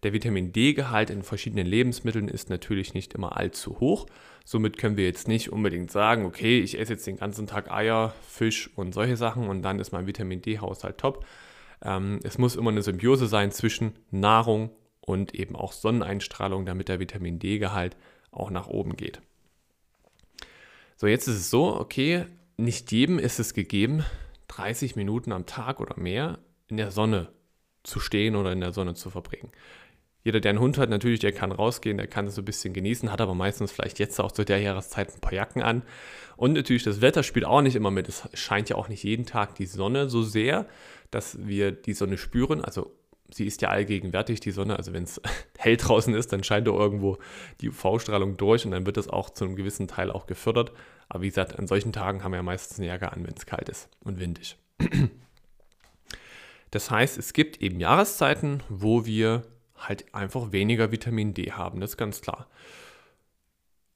der 0.04 0.12
Vitamin 0.12 0.52
D-Gehalt 0.52 1.10
in 1.10 1.24
verschiedenen 1.24 1.66
Lebensmitteln 1.66 2.28
ist 2.28 2.50
natürlich 2.50 2.94
nicht 2.94 3.14
immer 3.14 3.38
allzu 3.38 3.80
hoch. 3.80 4.06
Somit 4.44 4.78
können 4.78 4.98
wir 4.98 5.06
jetzt 5.06 5.30
nicht 5.30 5.50
unbedingt 5.50 5.92
sagen, 5.92 6.26
okay, 6.26 6.60
ich 6.60 6.78
esse 6.78 6.92
jetzt 6.92 7.08
den 7.08 7.16
ganzen 7.16 7.48
Tag 7.48 7.72
Eier, 7.72 8.14
Fisch 8.28 8.70
und 8.76 8.94
solche 8.94 9.16
Sachen 9.16 9.48
und 9.48 9.62
dann 9.62 9.80
ist 9.80 9.94
mein 9.94 10.08
Vitamin 10.08 10.42
D-Haushalt 10.42 10.98
top. 10.98 11.26
Ähm, 11.82 12.20
es 12.24 12.38
muss 12.38 12.58
immer 12.58 12.72
eine 12.72 12.82
Symbiose 12.82 13.28
sein 13.28 13.54
zwischen 13.54 13.94
Nahrung 14.12 14.72
und 15.06 15.34
eben 15.36 15.56
auch 15.56 15.72
Sonneneinstrahlung, 15.72 16.66
damit 16.66 16.90
der 16.90 17.00
Vitamin 17.00 17.40
D-Gehalt 17.40 17.96
auch 18.32 18.50
nach 18.50 18.68
oben 18.68 18.96
geht. 18.96 19.22
So, 20.98 21.08
jetzt 21.08 21.28
ist 21.28 21.36
es 21.36 21.50
so, 21.50 21.76
okay, 21.76 22.26
nicht 22.58 22.92
jedem 22.92 23.20
ist 23.20 23.40
es 23.40 23.54
gegeben, 23.54 24.04
30 24.48 24.96
Minuten 24.96 25.32
am 25.32 25.46
Tag 25.46 25.80
oder 25.80 26.00
mehr 26.00 26.40
in 26.68 26.78
der 26.78 26.92
Sonne 26.92 27.30
zu 27.84 28.00
stehen 28.00 28.36
oder 28.36 28.52
in 28.52 28.62
der 28.62 28.74
Sonne 28.74 28.94
zu 28.94 29.10
verbringen. 29.10 29.52
Jeder, 30.24 30.40
der 30.40 30.50
einen 30.50 30.60
Hund 30.60 30.80
hat, 30.80 30.90
natürlich, 30.90 31.20
der 31.20 31.34
kann 31.34 31.52
rausgehen, 31.52 31.98
der 31.98 32.08
kann 32.08 32.26
es 32.26 32.34
so 32.34 32.42
ein 32.42 32.46
bisschen 32.46 32.74
genießen, 32.74 33.12
hat 33.12 33.22
aber 33.22 33.36
meistens 33.36 33.72
vielleicht 33.72 34.00
jetzt 34.00 34.20
auch 34.20 34.32
zu 34.32 34.44
der 34.44 34.60
Jahreszeit 34.60 35.14
ein 35.14 35.22
paar 35.22 35.34
Jacken 35.34 35.62
an. 35.62 35.84
Und 36.36 36.54
natürlich, 36.54 36.82
das 36.82 37.02
Wetter 37.02 37.22
spielt 37.22 37.46
auch 37.46 37.62
nicht 37.62 37.76
immer 37.76 37.92
mit. 37.92 38.10
Es 38.10 38.28
scheint 38.34 38.70
ja 38.70 38.76
auch 38.76 38.88
nicht 38.88 39.04
jeden 39.04 39.28
Tag 39.28 39.54
die 39.54 39.68
Sonne 39.68 40.10
so 40.10 40.24
sehr, 40.24 40.66
dass 41.12 41.46
wir 41.46 41.72
die 41.72 41.94
Sonne 41.94 42.18
spüren. 42.18 42.66
Also 42.66 42.92
sie 43.30 43.46
ist 43.46 43.62
ja 43.62 43.70
allgegenwärtig, 43.70 44.40
die 44.40 44.52
Sonne. 44.52 44.78
Also 44.78 44.94
wenn 44.94 45.04
es 45.04 45.22
hell 45.58 45.78
draußen 45.78 46.14
ist, 46.14 46.32
dann 46.34 46.44
scheint 46.44 46.68
da 46.68 46.72
irgendwo 46.72 47.18
die 47.62 47.70
UV-Strahlung 47.70 48.38
durch 48.38 48.66
und 48.66 48.72
dann 48.72 48.86
wird 48.86 48.98
das 48.98 49.08
auch 49.08 49.30
zu 49.30 49.46
einem 49.46 49.56
gewissen 49.56 49.88
Teil 49.88 50.12
auch 50.12 50.28
gefördert. 50.28 50.72
Aber 51.10 51.24
wie 51.24 51.30
gesagt, 51.30 51.58
an 51.58 51.68
solchen 51.68 51.94
Tagen 51.94 52.24
haben 52.24 52.32
wir 52.32 52.38
ja 52.38 52.44
meistens 52.44 52.80
eine 52.80 52.88
Jacke 52.88 53.12
an, 53.12 53.26
wenn 53.26 53.34
es 53.36 53.46
kalt 53.46 53.70
ist 53.70 53.90
und 54.04 54.20
windig. 54.20 54.58
Das 56.72 56.92
heißt, 56.92 57.18
es 57.18 57.32
gibt 57.32 57.62
eben 57.62 57.80
Jahreszeiten, 57.80 58.62
wo 58.68 59.06
wir 59.06 59.44
halt 59.78 60.14
einfach 60.14 60.52
weniger 60.52 60.92
Vitamin 60.92 61.34
D 61.34 61.54
haben, 61.54 61.80
das 61.80 61.92
ist 61.92 61.98
ganz 61.98 62.22
klar. 62.22 62.50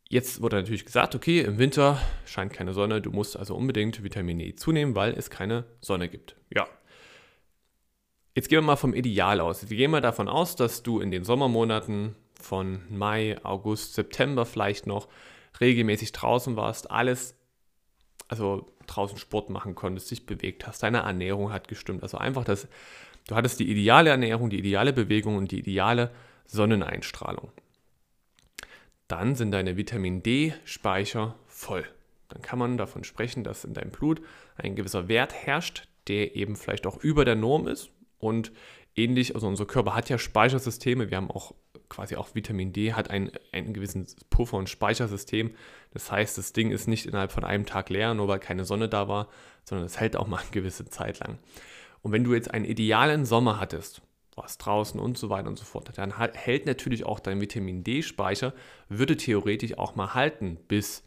Jetzt 0.07 0.41
wurde 0.41 0.55
natürlich 0.55 0.85
gesagt, 0.85 1.13
okay, 1.13 1.41
im 1.41 1.57
Winter 1.57 2.01
scheint 2.25 2.53
keine 2.53 2.73
Sonne, 2.73 3.01
du 3.01 3.11
musst 3.11 3.35
also 3.35 3.55
unbedingt 3.55 4.01
Vitamin 4.01 4.39
D 4.39 4.55
zunehmen, 4.55 4.95
weil 4.95 5.13
es 5.13 5.29
keine 5.29 5.65
Sonne 5.81 6.07
gibt. 6.07 6.37
Ja, 6.49 6.67
Jetzt 8.39 8.47
gehen 8.47 8.59
wir 8.59 8.67
mal 8.67 8.77
vom 8.77 8.93
Ideal 8.93 9.41
aus. 9.41 9.69
Wir 9.69 9.75
gehen 9.75 9.91
mal 9.91 9.99
davon 9.99 10.29
aus, 10.29 10.55
dass 10.55 10.81
du 10.81 11.01
in 11.01 11.11
den 11.11 11.25
Sommermonaten 11.25 12.15
von 12.39 12.79
Mai, 12.87 13.35
August, 13.43 13.95
September 13.95 14.45
vielleicht 14.45 14.87
noch 14.87 15.09
regelmäßig 15.59 16.13
draußen 16.13 16.55
warst, 16.55 16.89
alles, 16.89 17.35
also 18.29 18.71
draußen 18.87 19.17
Sport 19.17 19.49
machen 19.49 19.75
konntest, 19.75 20.09
dich 20.09 20.25
bewegt 20.25 20.65
hast, 20.65 20.83
deine 20.83 20.99
Ernährung 20.99 21.51
hat 21.51 21.67
gestimmt. 21.67 22.01
Also 22.01 22.17
einfach 22.17 22.45
das, 22.45 22.69
du 23.27 23.35
hattest 23.35 23.59
die 23.59 23.69
ideale 23.69 24.11
Ernährung, 24.11 24.49
die 24.49 24.59
ideale 24.59 24.93
Bewegung 24.93 25.35
und 25.35 25.51
die 25.51 25.59
ideale 25.59 26.09
Sonneneinstrahlung. 26.45 27.51
Dann 29.09 29.35
sind 29.35 29.51
deine 29.51 29.75
Vitamin 29.75 30.23
D-Speicher 30.23 31.35
voll. 31.45 31.83
Dann 32.29 32.41
kann 32.41 32.57
man 32.57 32.77
davon 32.77 33.03
sprechen, 33.03 33.43
dass 33.43 33.65
in 33.65 33.73
deinem 33.73 33.91
Blut 33.91 34.21
ein 34.55 34.77
gewisser 34.77 35.09
Wert 35.09 35.33
herrscht, 35.33 35.89
der 36.07 36.37
eben 36.37 36.55
vielleicht 36.55 36.87
auch 36.87 37.03
über 37.03 37.25
der 37.25 37.35
Norm 37.35 37.67
ist. 37.67 37.91
Und 38.19 38.51
ähnlich, 38.95 39.35
also 39.35 39.47
unser 39.47 39.65
Körper 39.65 39.95
hat 39.95 40.09
ja 40.09 40.17
Speichersysteme, 40.17 41.09
wir 41.09 41.17
haben 41.17 41.31
auch 41.31 41.53
quasi 41.89 42.15
auch 42.15 42.35
Vitamin 42.35 42.71
D, 42.71 42.93
hat 42.93 43.09
ein, 43.09 43.31
einen 43.51 43.73
gewissen 43.73 44.05
Puffer- 44.29 44.57
und 44.57 44.69
Speichersystem. 44.69 45.51
Das 45.91 46.11
heißt, 46.11 46.37
das 46.37 46.53
Ding 46.53 46.71
ist 46.71 46.87
nicht 46.87 47.05
innerhalb 47.05 47.31
von 47.31 47.43
einem 47.43 47.65
Tag 47.65 47.89
leer, 47.89 48.13
nur 48.13 48.27
weil 48.27 48.39
keine 48.39 48.65
Sonne 48.65 48.89
da 48.89 49.07
war, 49.07 49.27
sondern 49.63 49.87
es 49.87 49.99
hält 49.99 50.15
auch 50.15 50.27
mal 50.27 50.37
eine 50.37 50.51
gewisse 50.51 50.85
Zeit 50.85 51.19
lang. 51.19 51.39
Und 52.01 52.11
wenn 52.11 52.23
du 52.23 52.33
jetzt 52.33 52.53
einen 52.53 52.65
idealen 52.65 53.25
Sommer 53.25 53.59
hattest, 53.59 54.01
warst 54.39 54.65
draußen 54.65 54.99
und 54.99 55.17
so 55.17 55.29
weiter 55.29 55.49
und 55.49 55.57
so 55.57 55.65
fort. 55.65 55.91
Dann 55.95 56.17
hält 56.17 56.65
natürlich 56.65 57.05
auch 57.05 57.19
dein 57.19 57.41
Vitamin 57.41 57.83
D-Speicher, 57.83 58.53
würde 58.87 59.17
theoretisch 59.17 59.77
auch 59.77 59.95
mal 59.95 60.13
halten 60.13 60.57
bis, 60.67 61.03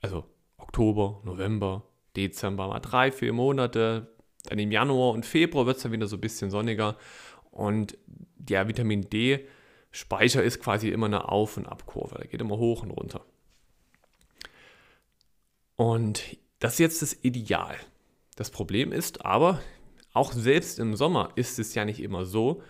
also 0.00 0.24
Oktober, 0.58 1.20
November, 1.24 1.84
Dezember, 2.16 2.68
mal 2.68 2.80
drei, 2.80 3.12
vier 3.12 3.32
Monate. 3.32 4.11
Dann 4.44 4.58
im 4.58 4.72
Januar 4.72 5.12
und 5.12 5.26
Februar 5.26 5.66
wird 5.66 5.76
es 5.76 5.82
dann 5.82 5.92
wieder 5.92 6.06
so 6.06 6.16
ein 6.16 6.20
bisschen 6.20 6.50
sonniger. 6.50 6.96
Und 7.50 7.96
der 8.36 8.68
Vitamin 8.68 9.08
D-Speicher 9.08 10.42
ist 10.42 10.60
quasi 10.60 10.88
immer 10.88 11.06
eine 11.06 11.28
Auf- 11.28 11.56
und 11.56 11.66
Abkurve. 11.66 12.16
Der 12.18 12.26
geht 12.26 12.40
immer 12.40 12.58
hoch 12.58 12.82
und 12.82 12.90
runter. 12.90 13.24
Und 15.76 16.36
das 16.58 16.74
ist 16.74 16.78
jetzt 16.78 17.02
das 17.02 17.24
Ideal. 17.24 17.76
Das 18.36 18.50
Problem 18.50 18.92
ist 18.92 19.24
aber, 19.24 19.60
auch 20.12 20.32
selbst 20.32 20.78
im 20.78 20.94
Sommer 20.94 21.30
ist 21.36 21.58
es 21.58 21.74
ja 21.74 21.84
nicht 21.84 22.00
immer 22.00 22.24
so, 22.24 22.62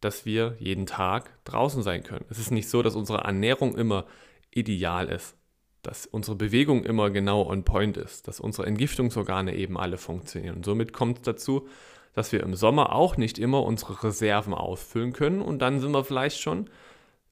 dass 0.00 0.24
wir 0.24 0.56
jeden 0.58 0.86
Tag 0.86 1.30
draußen 1.44 1.82
sein 1.82 2.02
können. 2.02 2.24
Es 2.30 2.38
ist 2.38 2.50
nicht 2.50 2.68
so, 2.68 2.82
dass 2.82 2.96
unsere 2.96 3.24
Ernährung 3.24 3.76
immer 3.76 4.06
ideal 4.50 5.08
ist, 5.08 5.36
dass 5.82 6.06
unsere 6.06 6.36
Bewegung 6.36 6.84
immer 6.84 7.10
genau 7.10 7.48
on 7.48 7.64
point 7.64 7.96
ist, 7.96 8.28
dass 8.28 8.40
unsere 8.40 8.66
Entgiftungsorgane 8.66 9.54
eben 9.54 9.78
alle 9.78 9.98
funktionieren. 9.98 10.56
Und 10.56 10.64
somit 10.64 10.92
kommt 10.92 11.18
es 11.18 11.22
dazu, 11.22 11.68
dass 12.14 12.32
wir 12.32 12.42
im 12.42 12.54
Sommer 12.54 12.94
auch 12.94 13.16
nicht 13.16 13.38
immer 13.38 13.62
unsere 13.62 14.02
Reserven 14.02 14.54
auffüllen 14.54 15.12
können 15.12 15.40
und 15.40 15.60
dann 15.60 15.80
sind 15.80 15.92
wir 15.92 16.04
vielleicht 16.04 16.40
schon 16.40 16.68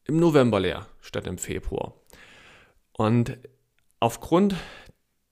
im 0.04 0.18
November 0.18 0.60
leer 0.60 0.86
statt 1.00 1.26
im 1.26 1.38
Februar. 1.38 1.94
Und 2.92 3.38
aufgrund 4.00 4.54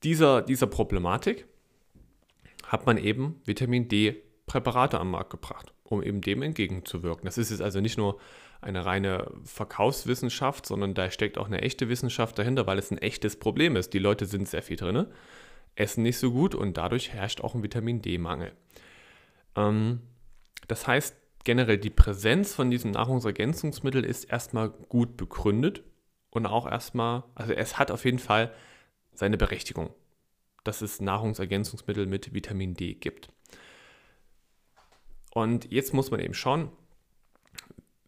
dieser, 0.02 0.42
dieser 0.42 0.66
Problematik 0.66 1.46
hat 2.66 2.86
man 2.86 2.98
eben 2.98 3.40
Vitamin 3.44 3.88
D 3.88 4.22
Präparate 4.46 4.98
am 5.00 5.10
Markt 5.10 5.30
gebracht, 5.30 5.72
um 5.84 6.02
eben 6.02 6.20
dem 6.20 6.42
entgegenzuwirken. 6.42 7.24
Das 7.24 7.38
ist 7.38 7.50
jetzt 7.50 7.62
also 7.62 7.80
nicht 7.80 7.98
nur 7.98 8.18
eine 8.60 8.84
reine 8.84 9.30
Verkaufswissenschaft, 9.44 10.66
sondern 10.66 10.94
da 10.94 11.10
steckt 11.10 11.38
auch 11.38 11.46
eine 11.46 11.62
echte 11.62 11.88
Wissenschaft 11.88 12.38
dahinter, 12.38 12.66
weil 12.66 12.78
es 12.78 12.90
ein 12.90 12.98
echtes 12.98 13.36
Problem 13.36 13.76
ist. 13.76 13.92
Die 13.92 13.98
Leute 13.98 14.26
sind 14.26 14.48
sehr 14.48 14.62
viel 14.62 14.76
drin, 14.76 15.06
essen 15.74 16.02
nicht 16.02 16.18
so 16.18 16.32
gut 16.32 16.54
und 16.54 16.76
dadurch 16.76 17.12
herrscht 17.12 17.40
auch 17.40 17.54
ein 17.54 17.62
Vitamin 17.62 18.02
D-Mangel. 18.02 18.52
Ähm, 19.56 20.00
das 20.68 20.86
heißt, 20.86 21.16
generell 21.44 21.78
die 21.78 21.90
Präsenz 21.90 22.54
von 22.54 22.70
diesem 22.70 22.92
Nahrungsergänzungsmittel 22.92 24.04
ist 24.04 24.24
erstmal 24.24 24.70
gut 24.70 25.16
begründet 25.16 25.82
und 26.30 26.46
auch 26.46 26.70
erstmal, 26.70 27.24
also 27.34 27.52
es 27.52 27.78
hat 27.78 27.90
auf 27.90 28.04
jeden 28.04 28.18
Fall 28.18 28.52
seine 29.12 29.36
Berechtigung, 29.36 29.90
dass 30.64 30.82
es 30.82 31.00
Nahrungsergänzungsmittel 31.00 32.06
mit 32.06 32.34
Vitamin 32.34 32.74
D 32.74 32.94
gibt. 32.94 33.30
Und 35.36 35.70
jetzt 35.70 35.92
muss 35.92 36.10
man 36.10 36.20
eben 36.20 36.32
schauen, 36.32 36.70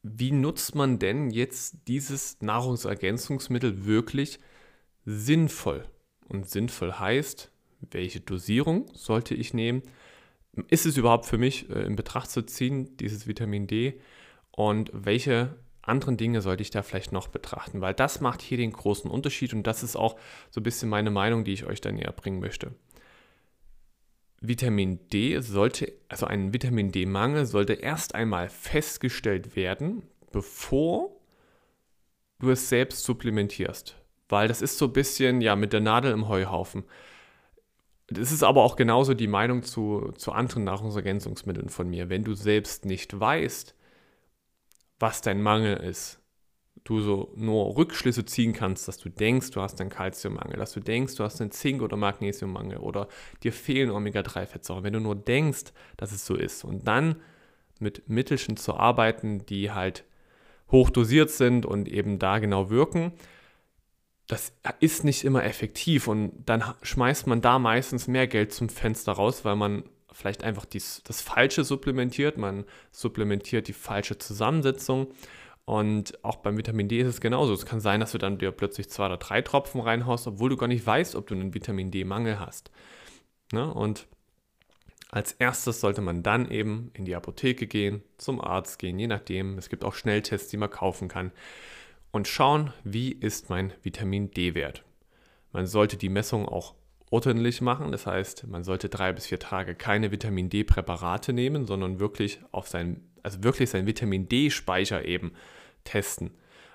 wie 0.02 0.32
nutzt 0.32 0.74
man 0.74 0.98
denn 0.98 1.28
jetzt 1.28 1.76
dieses 1.86 2.40
Nahrungsergänzungsmittel 2.40 3.84
wirklich 3.84 4.38
sinnvoll? 5.04 5.84
Und 6.26 6.48
sinnvoll 6.48 6.94
heißt, 6.94 7.52
welche 7.90 8.20
Dosierung 8.20 8.90
sollte 8.94 9.34
ich 9.34 9.52
nehmen? 9.52 9.82
Ist 10.68 10.86
es 10.86 10.96
überhaupt 10.96 11.26
für 11.26 11.36
mich 11.36 11.68
äh, 11.68 11.82
in 11.82 11.96
Betracht 11.96 12.30
zu 12.30 12.46
ziehen, 12.46 12.96
dieses 12.96 13.26
Vitamin 13.26 13.66
D? 13.66 14.00
Und 14.50 14.90
welche 14.94 15.54
anderen 15.82 16.16
Dinge 16.16 16.40
sollte 16.40 16.62
ich 16.62 16.70
da 16.70 16.82
vielleicht 16.82 17.12
noch 17.12 17.28
betrachten? 17.28 17.82
Weil 17.82 17.92
das 17.92 18.22
macht 18.22 18.40
hier 18.40 18.56
den 18.56 18.72
großen 18.72 19.10
Unterschied 19.10 19.52
und 19.52 19.66
das 19.66 19.82
ist 19.82 19.96
auch 19.96 20.18
so 20.48 20.60
ein 20.60 20.64
bisschen 20.64 20.88
meine 20.88 21.10
Meinung, 21.10 21.44
die 21.44 21.52
ich 21.52 21.66
euch 21.66 21.82
da 21.82 21.92
näher 21.92 22.12
bringen 22.12 22.40
möchte. 22.40 22.72
Vitamin 24.40 25.00
D 25.08 25.40
sollte, 25.40 25.92
also 26.08 26.26
ein 26.26 26.52
Vitamin 26.52 26.92
D-Mangel 26.92 27.44
sollte 27.46 27.72
erst 27.74 28.14
einmal 28.14 28.48
festgestellt 28.48 29.56
werden, 29.56 30.02
bevor 30.30 31.10
du 32.38 32.50
es 32.50 32.68
selbst 32.68 33.04
supplementierst. 33.04 33.96
Weil 34.28 34.46
das 34.46 34.62
ist 34.62 34.78
so 34.78 34.86
ein 34.86 34.92
bisschen, 34.92 35.40
ja, 35.40 35.56
mit 35.56 35.72
der 35.72 35.80
Nadel 35.80 36.12
im 36.12 36.28
Heuhaufen. 36.28 36.84
Das 38.06 38.30
ist 38.30 38.42
aber 38.42 38.62
auch 38.62 38.76
genauso 38.76 39.14
die 39.14 39.26
Meinung 39.26 39.62
zu, 39.62 40.12
zu 40.16 40.32
anderen 40.32 40.64
Nahrungsergänzungsmitteln 40.64 41.68
von 41.68 41.88
mir. 41.90 42.08
Wenn 42.08 42.24
du 42.24 42.34
selbst 42.34 42.84
nicht 42.84 43.18
weißt, 43.18 43.74
was 44.98 45.20
dein 45.20 45.42
Mangel 45.42 45.76
ist, 45.76 46.17
du 46.88 47.00
so 47.00 47.30
nur 47.36 47.76
Rückschlüsse 47.76 48.24
ziehen 48.24 48.54
kannst, 48.54 48.88
dass 48.88 48.96
du 48.96 49.10
denkst, 49.10 49.50
du 49.50 49.60
hast 49.60 49.78
einen 49.78 49.90
Kalziummangel, 49.90 50.56
dass 50.56 50.72
du 50.72 50.80
denkst, 50.80 51.16
du 51.16 51.24
hast 51.24 51.38
einen 51.40 51.50
Zink- 51.50 51.82
oder 51.82 51.98
Magnesiummangel 51.98 52.78
oder 52.78 53.08
dir 53.42 53.52
fehlen 53.52 53.90
Omega-3-Fettsäuren. 53.90 54.84
Wenn 54.84 54.94
du 54.94 55.00
nur 55.00 55.14
denkst, 55.14 55.72
dass 55.98 56.12
es 56.12 56.24
so 56.24 56.34
ist 56.34 56.64
und 56.64 56.88
dann 56.88 57.16
mit 57.78 58.08
Mittelchen 58.08 58.56
zu 58.56 58.74
arbeiten, 58.74 59.44
die 59.44 59.70
halt 59.70 60.04
hochdosiert 60.70 61.30
sind 61.30 61.66
und 61.66 61.88
eben 61.88 62.18
da 62.18 62.38
genau 62.38 62.70
wirken, 62.70 63.12
das 64.26 64.54
ist 64.80 65.04
nicht 65.04 65.24
immer 65.24 65.44
effektiv 65.44 66.08
und 66.08 66.32
dann 66.46 66.64
schmeißt 66.82 67.26
man 67.26 67.42
da 67.42 67.58
meistens 67.58 68.08
mehr 68.08 68.26
Geld 68.26 68.54
zum 68.54 68.70
Fenster 68.70 69.12
raus, 69.12 69.44
weil 69.44 69.56
man 69.56 69.84
vielleicht 70.10 70.42
einfach 70.42 70.64
dies, 70.64 71.02
das 71.04 71.20
Falsche 71.20 71.64
supplementiert, 71.64 72.38
man 72.38 72.64
supplementiert 72.92 73.68
die 73.68 73.74
falsche 73.74 74.16
Zusammensetzung 74.16 75.08
und 75.68 76.24
auch 76.24 76.36
beim 76.36 76.56
Vitamin 76.56 76.88
D 76.88 76.98
ist 76.98 77.08
es 77.08 77.20
genauso. 77.20 77.52
Es 77.52 77.66
kann 77.66 77.80
sein, 77.80 78.00
dass 78.00 78.12
du 78.12 78.18
dann 78.18 78.38
dir 78.38 78.52
plötzlich 78.52 78.88
zwei 78.88 79.04
oder 79.04 79.18
drei 79.18 79.42
Tropfen 79.42 79.82
reinhaust, 79.82 80.26
obwohl 80.26 80.48
du 80.48 80.56
gar 80.56 80.66
nicht 80.66 80.86
weißt, 80.86 81.14
ob 81.14 81.26
du 81.26 81.34
einen 81.34 81.52
Vitamin 81.52 81.90
D-Mangel 81.90 82.40
hast. 82.40 82.70
Ne? 83.52 83.70
Und 83.70 84.06
als 85.10 85.32
erstes 85.32 85.82
sollte 85.82 86.00
man 86.00 86.22
dann 86.22 86.50
eben 86.50 86.90
in 86.94 87.04
die 87.04 87.14
Apotheke 87.14 87.66
gehen, 87.66 88.02
zum 88.16 88.40
Arzt 88.40 88.78
gehen, 88.78 88.98
je 88.98 89.08
nachdem. 89.08 89.58
Es 89.58 89.68
gibt 89.68 89.84
auch 89.84 89.92
Schnelltests, 89.92 90.48
die 90.48 90.56
man 90.56 90.70
kaufen 90.70 91.06
kann. 91.06 91.32
Und 92.12 92.28
schauen, 92.28 92.72
wie 92.82 93.12
ist 93.12 93.50
mein 93.50 93.74
Vitamin 93.82 94.30
D-Wert. 94.30 94.84
Man 95.52 95.66
sollte 95.66 95.98
die 95.98 96.08
Messung 96.08 96.48
auch 96.48 96.76
ordentlich 97.10 97.60
machen. 97.60 97.92
Das 97.92 98.06
heißt, 98.06 98.46
man 98.46 98.64
sollte 98.64 98.88
drei 98.88 99.12
bis 99.12 99.26
vier 99.26 99.38
Tage 99.38 99.74
keine 99.74 100.12
Vitamin 100.12 100.48
D-Präparate 100.48 101.34
nehmen, 101.34 101.66
sondern 101.66 102.00
wirklich 102.00 102.40
auf 102.52 102.68
sein, 102.68 103.06
also 103.28 103.44
wirklich 103.44 103.70
seinen 103.70 103.86
Vitamin 103.86 104.28
D-Speicher 104.28 105.04
eben 105.04 105.32
testen. 105.84 106.30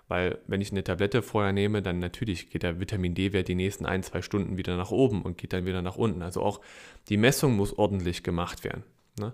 Weil 0.07 0.37
wenn 0.47 0.61
ich 0.61 0.71
eine 0.71 0.83
Tablette 0.83 1.21
vorher 1.21 1.53
nehme, 1.53 1.81
dann 1.81 1.99
natürlich 1.99 2.49
geht 2.49 2.63
der 2.63 2.79
Vitamin 2.79 3.15
D-Wert 3.15 3.47
die 3.47 3.55
nächsten 3.55 3.85
ein, 3.85 4.03
zwei 4.03 4.21
Stunden 4.21 4.57
wieder 4.57 4.77
nach 4.77 4.91
oben 4.91 5.23
und 5.23 5.37
geht 5.37 5.53
dann 5.53 5.65
wieder 5.65 5.81
nach 5.81 5.95
unten. 5.95 6.21
Also 6.21 6.41
auch 6.41 6.61
die 7.09 7.17
Messung 7.17 7.55
muss 7.55 7.77
ordentlich 7.77 8.21
gemacht 8.21 8.63
werden. 8.63 8.83
Ne? 9.19 9.33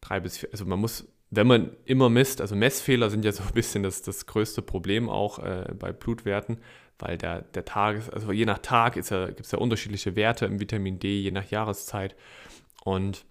Drei 0.00 0.20
bis 0.20 0.38
vier, 0.38 0.50
also 0.52 0.66
man 0.66 0.78
muss, 0.80 1.08
wenn 1.30 1.46
man 1.46 1.70
immer 1.84 2.10
misst, 2.10 2.40
also 2.40 2.56
Messfehler 2.56 3.10
sind 3.10 3.24
ja 3.24 3.32
so 3.32 3.42
ein 3.42 3.52
bisschen 3.54 3.82
das, 3.82 4.02
das 4.02 4.26
größte 4.26 4.60
Problem 4.60 5.08
auch 5.08 5.38
äh, 5.38 5.72
bei 5.78 5.92
Blutwerten, 5.92 6.58
weil 6.98 7.16
der, 7.16 7.42
der 7.42 7.64
Tag, 7.64 8.02
also 8.12 8.32
je 8.32 8.44
nach 8.44 8.58
Tag 8.58 8.96
ja, 8.96 9.26
gibt 9.26 9.46
es 9.46 9.52
ja 9.52 9.58
unterschiedliche 9.58 10.16
Werte 10.16 10.46
im 10.46 10.60
Vitamin 10.60 10.98
D, 10.98 11.20
je 11.20 11.30
nach 11.30 11.48
Jahreszeit. 11.50 12.16
Und 12.84 13.24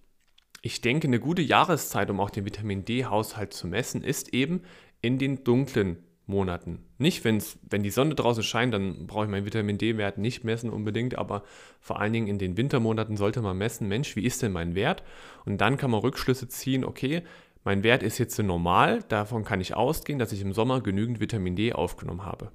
ich 0.60 0.80
denke, 0.80 1.06
eine 1.06 1.20
gute 1.20 1.42
Jahreszeit, 1.42 2.10
um 2.10 2.20
auch 2.20 2.30
den 2.30 2.44
Vitamin 2.44 2.84
D-Haushalt 2.84 3.52
zu 3.52 3.66
messen, 3.66 4.02
ist 4.02 4.34
eben 4.34 4.62
in 5.00 5.18
den 5.18 5.44
dunklen 5.44 5.98
Monaten. 6.26 6.84
Nicht, 6.98 7.24
wenn's, 7.24 7.58
wenn 7.68 7.82
die 7.82 7.90
Sonne 7.90 8.14
draußen 8.14 8.42
scheint, 8.42 8.74
dann 8.74 9.06
brauche 9.06 9.24
ich 9.24 9.30
meinen 9.30 9.46
Vitamin 9.46 9.78
D-Wert 9.78 10.18
nicht 10.18 10.44
messen 10.44 10.68
unbedingt, 10.68 11.16
aber 11.16 11.42
vor 11.80 12.00
allen 12.00 12.12
Dingen 12.12 12.26
in 12.26 12.38
den 12.38 12.56
Wintermonaten 12.56 13.16
sollte 13.16 13.40
man 13.40 13.56
messen, 13.56 13.88
Mensch, 13.88 14.14
wie 14.14 14.24
ist 14.24 14.42
denn 14.42 14.52
mein 14.52 14.74
Wert? 14.74 15.02
Und 15.46 15.58
dann 15.58 15.78
kann 15.78 15.90
man 15.90 16.00
Rückschlüsse 16.00 16.48
ziehen, 16.48 16.84
okay, 16.84 17.22
mein 17.64 17.82
Wert 17.82 18.02
ist 18.02 18.18
jetzt 18.18 18.38
normal, 18.38 19.02
davon 19.08 19.44
kann 19.44 19.60
ich 19.60 19.74
ausgehen, 19.74 20.18
dass 20.18 20.32
ich 20.32 20.42
im 20.42 20.52
Sommer 20.52 20.80
genügend 20.80 21.20
Vitamin 21.20 21.56
D 21.56 21.72
aufgenommen 21.72 22.24
habe. 22.24 22.52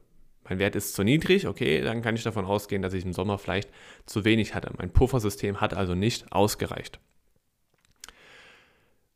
Mein 0.47 0.59
Wert 0.59 0.75
ist 0.75 0.93
zu 0.93 1.03
niedrig, 1.03 1.47
okay, 1.47 1.81
dann 1.81 2.01
kann 2.01 2.15
ich 2.15 2.23
davon 2.23 2.45
ausgehen, 2.45 2.81
dass 2.81 2.93
ich 2.93 3.05
im 3.05 3.13
Sommer 3.13 3.37
vielleicht 3.37 3.69
zu 4.05 4.25
wenig 4.25 4.55
hatte. 4.55 4.71
Mein 4.77 4.91
Puffersystem 4.91 5.61
hat 5.61 5.73
also 5.73 5.95
nicht 5.95 6.31
ausgereicht. 6.31 6.99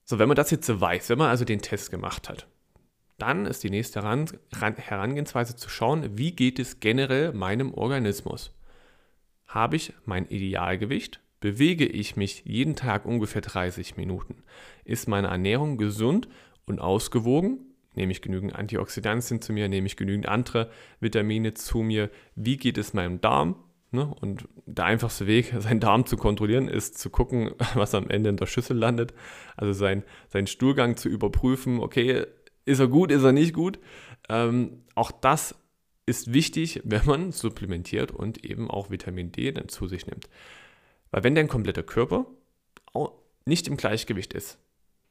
So, 0.10 0.20
wenn 0.20 0.30
man 0.30 0.38
das 0.38 0.52
jetzt 0.52 0.70
weiß, 0.70 1.10
wenn 1.10 1.18
man 1.18 1.30
also 1.30 1.44
den 1.44 1.62
Test 1.62 1.92
gemacht 1.92 2.30
hat, 2.30 2.48
dann 3.18 3.46
ist 3.46 3.62
die 3.66 3.70
nächste 3.70 4.02
Herangehensweise 4.02 5.58
zu 5.58 5.68
schauen, 5.68 6.18
wie 6.18 6.32
geht 6.32 6.60
es 6.60 6.80
generell 6.80 7.34
meinem 7.34 7.74
Organismus. 7.74 8.54
Habe 9.48 9.76
ich 9.76 9.92
mein 10.06 10.26
Idealgewicht? 10.26 11.20
Bewege 11.42 11.86
ich 11.86 12.16
mich 12.16 12.44
jeden 12.46 12.78
Tag 12.78 13.06
ungefähr 13.06 13.42
30 13.42 13.98
Minuten? 13.98 14.44
Ist 14.86 15.10
meine 15.10 15.28
Ernährung 15.28 15.78
gesund 15.78 16.30
und 16.66 16.80
ausgewogen? 16.80 17.76
Nehme 17.94 18.14
ich 18.14 18.22
genügend 18.22 18.56
Antioxidantien 18.56 19.42
zu 19.42 19.52
mir? 19.52 19.68
Nehme 19.68 19.88
ich 19.88 19.98
genügend 19.98 20.30
andere 20.30 20.72
Vitamine 21.02 21.54
zu 21.54 21.80
mir? 21.80 22.10
Wie 22.34 22.56
geht 22.56 22.78
es 22.78 22.94
meinem 22.94 23.20
Darm? 23.20 23.62
Ne? 23.92 24.14
Und 24.22 24.48
der 24.66 24.86
einfachste 24.86 25.28
Weg, 25.28 25.54
seinen 25.60 25.80
Darm 25.80 26.06
zu 26.06 26.18
kontrollieren, 26.18 26.68
ist 26.68 26.98
zu 26.98 27.10
gucken, 27.10 27.52
was 27.74 27.96
am 27.96 28.10
Ende 28.10 28.30
in 28.30 28.38
der 28.38 28.46
Schüssel 28.46 28.78
landet. 28.78 29.14
Also 29.56 29.74
sein, 29.74 30.04
seinen 30.30 30.48
Stuhlgang 30.48 30.98
zu 30.98 31.10
überprüfen. 31.10 31.80
Okay, 31.80 32.26
ist 32.66 32.80
er 32.80 32.88
gut, 32.88 33.12
ist 33.12 33.24
er 33.24 33.32
nicht 33.32 33.54
gut? 33.54 33.80
Ähm, 34.30 34.84
auch 34.96 35.12
das 35.12 35.56
ist 36.06 36.34
wichtig, 36.34 36.82
wenn 36.84 37.06
man 37.06 37.32
supplementiert 37.32 38.12
und 38.12 38.44
eben 38.46 38.70
auch 38.70 38.90
Vitamin 38.90 39.32
D 39.32 39.52
dann 39.52 39.68
zu 39.68 39.88
sich 39.88 40.08
nimmt. 40.08 40.30
Weil 41.12 41.24
wenn 41.24 41.36
dein 41.36 41.48
kompletter 41.48 41.84
Körper 41.84 42.26
nicht 43.46 43.68
im 43.68 43.78
Gleichgewicht 43.78 44.34
ist, 44.34 44.58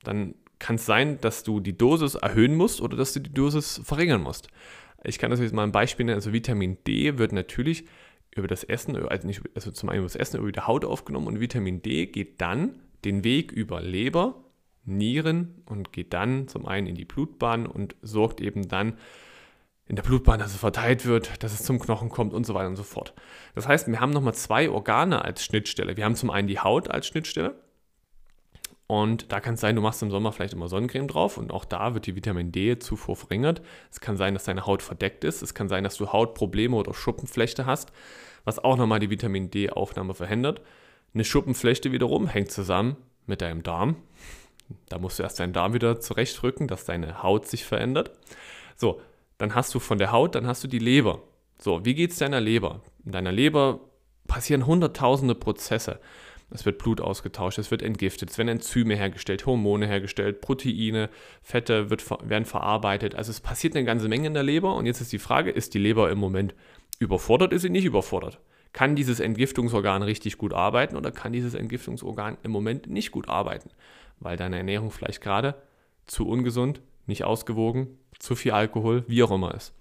dann 0.02 0.34
kann 0.58 0.76
es 0.76 0.86
sein, 0.86 1.20
dass 1.20 1.42
du 1.42 1.60
die 1.60 1.76
Dosis 1.76 2.14
erhöhen 2.14 2.54
musst 2.54 2.80
oder 2.80 2.96
dass 2.96 3.12
du 3.12 3.20
die 3.20 3.32
Dosis 3.32 3.80
verringern 3.84 4.22
musst. 4.22 4.48
Ich 5.04 5.18
kann 5.18 5.30
das 5.30 5.40
jetzt 5.40 5.54
mal 5.54 5.64
ein 5.64 5.72
Beispiel 5.72 6.06
nennen. 6.06 6.16
Also 6.16 6.32
Vitamin 6.32 6.78
D 6.86 7.18
wird 7.18 7.32
natürlich 7.32 7.84
über 8.36 8.48
das 8.48 8.64
Essen, 8.64 8.96
also, 8.96 9.26
nicht, 9.26 9.42
also 9.54 9.70
zum 9.70 9.88
einen 9.88 9.98
über 9.98 10.06
das 10.06 10.16
Essen, 10.16 10.40
über 10.40 10.52
die 10.52 10.60
Haut 10.60 10.84
aufgenommen 10.84 11.26
und 11.26 11.40
Vitamin 11.40 11.82
D 11.82 12.06
geht 12.06 12.40
dann 12.40 12.80
den 13.04 13.24
Weg 13.24 13.52
über 13.52 13.80
Leber, 13.80 14.42
Nieren 14.84 15.62
und 15.66 15.92
geht 15.92 16.12
dann 16.12 16.46
zum 16.48 16.66
einen 16.66 16.86
in 16.86 16.94
die 16.94 17.04
Blutbahn 17.04 17.66
und 17.66 17.96
sorgt 18.02 18.40
eben 18.40 18.68
dann 18.68 18.98
in 19.88 19.96
der 19.96 20.02
Blutbahn, 20.02 20.38
dass 20.38 20.52
es 20.52 20.58
verteilt 20.58 21.06
wird, 21.06 21.42
dass 21.42 21.52
es 21.52 21.64
zum 21.64 21.78
Knochen 21.78 22.08
kommt 22.08 22.34
und 22.34 22.44
so 22.44 22.54
weiter 22.54 22.68
und 22.68 22.76
so 22.76 22.82
fort. 22.82 23.14
Das 23.54 23.68
heißt, 23.68 23.88
wir 23.88 24.00
haben 24.00 24.10
nochmal 24.10 24.34
zwei 24.34 24.68
Organe 24.70 25.24
als 25.24 25.44
Schnittstelle. 25.44 25.96
Wir 25.96 26.04
haben 26.04 26.16
zum 26.16 26.30
einen 26.30 26.48
die 26.48 26.58
Haut 26.58 26.90
als 26.90 27.06
Schnittstelle 27.06 27.54
und 28.86 29.32
da 29.32 29.40
kann 29.40 29.54
es 29.54 29.60
sein, 29.60 29.74
du 29.74 29.82
machst 29.82 30.02
im 30.02 30.10
Sommer 30.10 30.30
vielleicht 30.30 30.52
immer 30.52 30.68
Sonnencreme 30.68 31.08
drauf 31.08 31.38
und 31.38 31.52
auch 31.52 31.64
da 31.64 31.94
wird 31.94 32.06
die 32.06 32.14
Vitamin 32.14 32.52
D-Zufuhr 32.52 33.16
verringert. 33.16 33.60
Es 33.90 34.00
kann 34.00 34.16
sein, 34.16 34.34
dass 34.34 34.44
deine 34.44 34.66
Haut 34.66 34.82
verdeckt 34.82 35.24
ist. 35.24 35.42
Es 35.42 35.54
kann 35.54 35.68
sein, 35.68 35.82
dass 35.82 35.96
du 35.96 36.12
Hautprobleme 36.12 36.76
oder 36.76 36.94
Schuppenflechte 36.94 37.66
hast, 37.66 37.90
was 38.44 38.62
auch 38.62 38.76
nochmal 38.76 39.00
die 39.00 39.10
Vitamin 39.10 39.50
D-Aufnahme 39.50 40.14
verhindert. 40.14 40.60
Eine 41.14 41.24
Schuppenflechte 41.24 41.90
wiederum 41.90 42.28
hängt 42.28 42.52
zusammen 42.52 42.96
mit 43.26 43.40
deinem 43.40 43.64
Darm. 43.64 43.96
Da 44.88 44.98
musst 44.98 45.18
du 45.18 45.24
erst 45.24 45.40
deinen 45.40 45.52
Darm 45.52 45.74
wieder 45.74 46.00
zurechtrücken, 46.00 46.68
dass 46.68 46.84
deine 46.84 47.22
Haut 47.24 47.46
sich 47.48 47.64
verändert. 47.64 48.12
So, 48.76 49.00
dann 49.38 49.54
hast 49.54 49.74
du 49.74 49.80
von 49.80 49.98
der 49.98 50.12
Haut, 50.12 50.34
dann 50.34 50.46
hast 50.46 50.62
du 50.62 50.68
die 50.68 50.78
Leber. 50.78 51.22
So, 51.58 51.84
wie 51.84 51.94
geht 51.94 52.12
es 52.12 52.18
deiner 52.18 52.40
Leber? 52.40 52.82
In 53.04 53.12
deiner 53.12 53.32
Leber 53.32 53.80
passieren 54.28 54.66
hunderttausende 54.66 55.34
Prozesse. 55.34 56.00
Es 56.50 56.64
wird 56.64 56.78
Blut 56.78 57.00
ausgetauscht, 57.00 57.58
es 57.58 57.70
wird 57.70 57.82
entgiftet, 57.82 58.30
es 58.30 58.38
werden 58.38 58.48
Enzyme 58.48 58.94
hergestellt, 58.94 59.46
Hormone 59.46 59.86
hergestellt, 59.86 60.40
Proteine, 60.40 61.10
Fette 61.42 61.90
wird, 61.90 62.08
werden 62.28 62.44
verarbeitet. 62.44 63.16
Also 63.16 63.30
es 63.30 63.40
passiert 63.40 63.74
eine 63.74 63.84
ganze 63.84 64.08
Menge 64.08 64.28
in 64.28 64.34
der 64.34 64.44
Leber. 64.44 64.76
Und 64.76 64.86
jetzt 64.86 65.00
ist 65.00 65.12
die 65.12 65.18
Frage, 65.18 65.50
ist 65.50 65.74
die 65.74 65.78
Leber 65.78 66.10
im 66.10 66.18
Moment 66.18 66.54
überfordert, 66.98 67.52
ist 67.52 67.62
sie 67.62 67.70
nicht 67.70 67.84
überfordert? 67.84 68.38
Kann 68.72 68.94
dieses 68.94 69.20
Entgiftungsorgan 69.20 70.02
richtig 70.02 70.38
gut 70.38 70.52
arbeiten 70.52 70.96
oder 70.96 71.10
kann 71.10 71.32
dieses 71.32 71.54
Entgiftungsorgan 71.54 72.36
im 72.42 72.52
Moment 72.52 72.88
nicht 72.88 73.10
gut 73.10 73.28
arbeiten? 73.28 73.70
Weil 74.20 74.36
deine 74.36 74.58
Ernährung 74.58 74.90
vielleicht 74.90 75.20
gerade 75.20 75.56
zu 76.06 76.28
ungesund, 76.28 76.80
nicht 77.06 77.24
ausgewogen, 77.24 77.98
zu 78.18 78.34
viel 78.36 78.52
Alkohol, 78.52 79.04
wie 79.08 79.22
auch 79.22 79.30
immer 79.30 79.54
ist. 79.54 79.72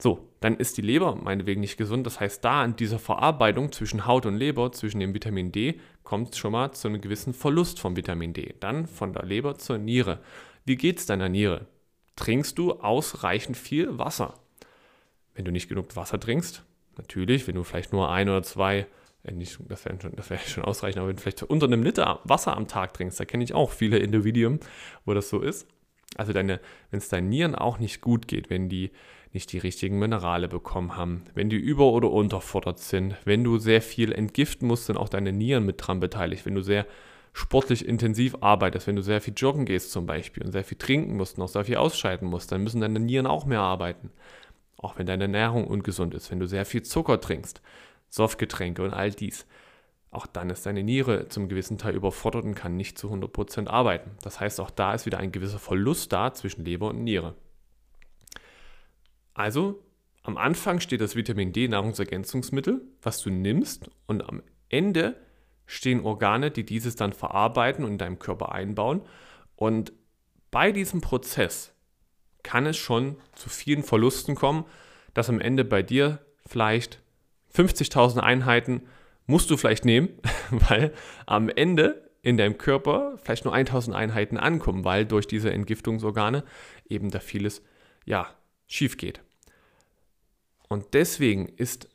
So, 0.00 0.30
dann 0.40 0.56
ist 0.56 0.78
die 0.78 0.82
Leber 0.82 1.14
meinetwegen 1.14 1.60
nicht 1.60 1.76
gesund. 1.76 2.06
Das 2.06 2.20
heißt, 2.20 2.42
da 2.42 2.62
an 2.62 2.74
dieser 2.74 2.98
Verarbeitung 2.98 3.70
zwischen 3.70 4.06
Haut 4.06 4.24
und 4.24 4.36
Leber, 4.36 4.72
zwischen 4.72 4.98
dem 4.98 5.12
Vitamin 5.12 5.52
D, 5.52 5.78
kommt 6.04 6.32
es 6.32 6.38
schon 6.38 6.52
mal 6.52 6.72
zu 6.72 6.88
einem 6.88 7.02
gewissen 7.02 7.34
Verlust 7.34 7.78
von 7.78 7.96
Vitamin 7.96 8.32
D. 8.32 8.54
Dann 8.60 8.86
von 8.86 9.12
der 9.12 9.24
Leber 9.24 9.56
zur 9.58 9.76
Niere. 9.76 10.20
Wie 10.64 10.76
geht 10.76 10.98
es 10.98 11.06
deiner 11.06 11.28
Niere? 11.28 11.66
Trinkst 12.16 12.56
du 12.58 12.72
ausreichend 12.80 13.58
viel 13.58 13.98
Wasser? 13.98 14.34
Wenn 15.34 15.44
du 15.44 15.52
nicht 15.52 15.68
genug 15.68 15.94
Wasser 15.96 16.18
trinkst, 16.18 16.64
natürlich, 16.96 17.46
wenn 17.46 17.54
du 17.54 17.62
vielleicht 17.62 17.92
nur 17.92 18.10
ein 18.10 18.28
oder 18.28 18.42
zwei, 18.42 18.86
äh 19.22 19.32
nicht, 19.32 19.58
das 19.68 19.84
wäre 19.84 20.00
schon, 20.00 20.12
wär 20.16 20.38
schon 20.38 20.64
ausreichend, 20.64 20.98
aber 20.98 21.08
wenn 21.08 21.16
du 21.16 21.22
vielleicht 21.22 21.42
unter 21.42 21.66
einem 21.66 21.82
Liter 21.82 22.20
Wasser 22.24 22.56
am 22.56 22.68
Tag 22.68 22.94
trinkst, 22.94 23.20
da 23.20 23.26
kenne 23.26 23.44
ich 23.44 23.52
auch 23.52 23.70
viele 23.70 23.98
Individuen, 23.98 24.60
wo 25.04 25.12
das 25.12 25.28
so 25.28 25.40
ist. 25.40 25.66
Also 26.20 26.34
wenn 26.34 26.58
es 26.90 27.08
deinen 27.08 27.30
Nieren 27.30 27.54
auch 27.54 27.78
nicht 27.78 28.02
gut 28.02 28.28
geht, 28.28 28.50
wenn 28.50 28.68
die 28.68 28.90
nicht 29.32 29.52
die 29.52 29.58
richtigen 29.58 29.98
Minerale 29.98 30.48
bekommen 30.48 30.94
haben, 30.94 31.22
wenn 31.34 31.48
die 31.48 31.56
über- 31.56 31.92
oder 31.92 32.10
unterfordert 32.10 32.78
sind, 32.78 33.16
wenn 33.24 33.42
du 33.42 33.56
sehr 33.56 33.80
viel 33.80 34.12
entgiften 34.12 34.68
musst, 34.68 34.84
sind 34.84 34.98
auch 34.98 35.08
deine 35.08 35.32
Nieren 35.32 35.64
mit 35.64 35.76
dran 35.78 35.98
beteiligt, 35.98 36.44
wenn 36.44 36.56
du 36.56 36.62
sehr 36.62 36.84
sportlich 37.32 37.88
intensiv 37.88 38.36
arbeitest, 38.42 38.86
wenn 38.86 38.96
du 38.96 39.02
sehr 39.02 39.22
viel 39.22 39.32
joggen 39.34 39.64
gehst 39.64 39.92
zum 39.92 40.04
Beispiel 40.04 40.44
und 40.44 40.52
sehr 40.52 40.64
viel 40.64 40.76
trinken 40.76 41.16
musst 41.16 41.38
und 41.38 41.44
auch 41.44 41.48
sehr 41.48 41.64
viel 41.64 41.76
ausscheiden 41.76 42.28
musst, 42.28 42.52
dann 42.52 42.62
müssen 42.62 42.82
deine 42.82 43.00
Nieren 43.00 43.26
auch 43.26 43.46
mehr 43.46 43.60
arbeiten. 43.60 44.10
Auch 44.76 44.98
wenn 44.98 45.06
deine 45.06 45.24
Ernährung 45.24 45.66
ungesund 45.66 46.12
ist, 46.12 46.30
wenn 46.30 46.40
du 46.40 46.46
sehr 46.46 46.66
viel 46.66 46.82
Zucker 46.82 47.18
trinkst, 47.18 47.62
Softgetränke 48.10 48.82
und 48.82 48.92
all 48.92 49.10
dies. 49.10 49.46
Auch 50.10 50.26
dann 50.26 50.50
ist 50.50 50.66
deine 50.66 50.82
Niere 50.82 51.28
zum 51.28 51.48
gewissen 51.48 51.78
Teil 51.78 51.94
überfordert 51.94 52.44
und 52.44 52.54
kann 52.54 52.76
nicht 52.76 52.98
zu 52.98 53.12
100% 53.12 53.68
arbeiten. 53.68 54.10
Das 54.22 54.40
heißt, 54.40 54.60
auch 54.60 54.70
da 54.70 54.94
ist 54.94 55.06
wieder 55.06 55.18
ein 55.18 55.30
gewisser 55.30 55.60
Verlust 55.60 56.12
da 56.12 56.34
zwischen 56.34 56.64
Leber 56.64 56.88
und 56.88 57.04
Niere. 57.04 57.34
Also 59.34 59.82
am 60.22 60.36
Anfang 60.36 60.80
steht 60.80 61.00
das 61.00 61.16
Vitamin 61.16 61.52
D 61.52 61.68
Nahrungsergänzungsmittel, 61.68 62.82
was 63.02 63.20
du 63.20 63.30
nimmst 63.30 63.88
und 64.06 64.28
am 64.28 64.42
Ende 64.68 65.16
stehen 65.66 66.04
Organe, 66.04 66.50
die 66.50 66.64
dieses 66.64 66.96
dann 66.96 67.12
verarbeiten 67.12 67.84
und 67.84 67.92
in 67.92 67.98
deinem 67.98 68.18
Körper 68.18 68.52
einbauen. 68.52 69.02
Und 69.54 69.92
bei 70.50 70.72
diesem 70.72 71.00
Prozess 71.00 71.72
kann 72.42 72.66
es 72.66 72.76
schon 72.76 73.16
zu 73.34 73.48
vielen 73.48 73.84
Verlusten 73.84 74.34
kommen, 74.34 74.64
dass 75.14 75.28
am 75.28 75.40
Ende 75.40 75.64
bei 75.64 75.82
dir 75.82 76.18
vielleicht 76.46 77.00
50.000 77.54 78.18
Einheiten 78.18 78.82
musst 79.30 79.50
du 79.50 79.56
vielleicht 79.56 79.84
nehmen, 79.84 80.10
weil 80.50 80.92
am 81.26 81.48
Ende 81.48 82.10
in 82.22 82.36
deinem 82.36 82.58
Körper 82.58 83.16
vielleicht 83.22 83.44
nur 83.44 83.54
1000 83.54 83.96
Einheiten 83.96 84.36
ankommen, 84.36 84.84
weil 84.84 85.06
durch 85.06 85.26
diese 85.26 85.50
Entgiftungsorgane 85.52 86.44
eben 86.88 87.10
da 87.10 87.20
vieles 87.20 87.62
ja 88.04 88.28
schief 88.66 88.98
geht. 88.98 89.20
Und 90.68 90.92
deswegen 90.92 91.48
ist 91.48 91.88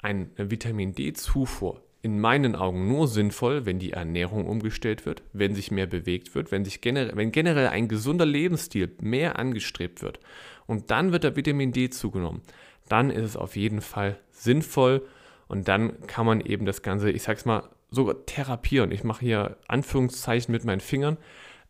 eine 0.00 0.28
Vitamin 0.36 0.94
D-Zufuhr 0.94 1.82
in 2.02 2.20
meinen 2.20 2.54
Augen 2.54 2.86
nur 2.86 3.08
sinnvoll, 3.08 3.66
wenn 3.66 3.78
die 3.80 3.92
Ernährung 3.92 4.46
umgestellt 4.46 5.06
wird, 5.06 5.22
wenn 5.32 5.54
sich 5.54 5.72
mehr 5.72 5.86
bewegt 5.86 6.34
wird, 6.34 6.52
wenn, 6.52 6.64
sich 6.64 6.80
generell, 6.80 7.16
wenn 7.16 7.32
generell 7.32 7.66
ein 7.66 7.88
gesunder 7.88 8.26
Lebensstil 8.26 8.94
mehr 9.00 9.38
angestrebt 9.38 10.02
wird. 10.02 10.20
Und 10.66 10.90
dann 10.92 11.12
wird 11.12 11.24
der 11.24 11.34
Vitamin 11.34 11.72
D 11.72 11.90
zugenommen. 11.90 12.42
Dann 12.88 13.10
ist 13.10 13.24
es 13.24 13.36
auf 13.36 13.56
jeden 13.56 13.80
Fall 13.80 14.18
sinnvoll 14.30 15.06
und 15.48 15.68
dann 15.68 16.06
kann 16.06 16.26
man 16.26 16.40
eben 16.40 16.66
das 16.66 16.82
Ganze, 16.82 17.10
ich 17.10 17.22
sag's 17.22 17.44
mal, 17.44 17.68
sogar 17.90 18.26
therapieren. 18.26 18.90
Ich 18.90 19.04
mache 19.04 19.20
hier 19.20 19.56
Anführungszeichen 19.68 20.52
mit 20.52 20.64
meinen 20.64 20.80
Fingern, 20.80 21.16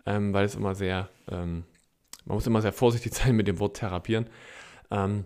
ähm, 0.06 0.32
weil 0.32 0.44
es 0.44 0.54
immer 0.54 0.74
sehr, 0.74 1.08
ähm, 1.30 1.64
man 2.24 2.36
muss 2.36 2.46
immer 2.46 2.62
sehr 2.62 2.72
vorsichtig 2.72 3.14
sein 3.14 3.36
mit 3.36 3.48
dem 3.48 3.58
Wort 3.58 3.76
therapieren. 3.76 4.26
Ähm, 4.90 5.24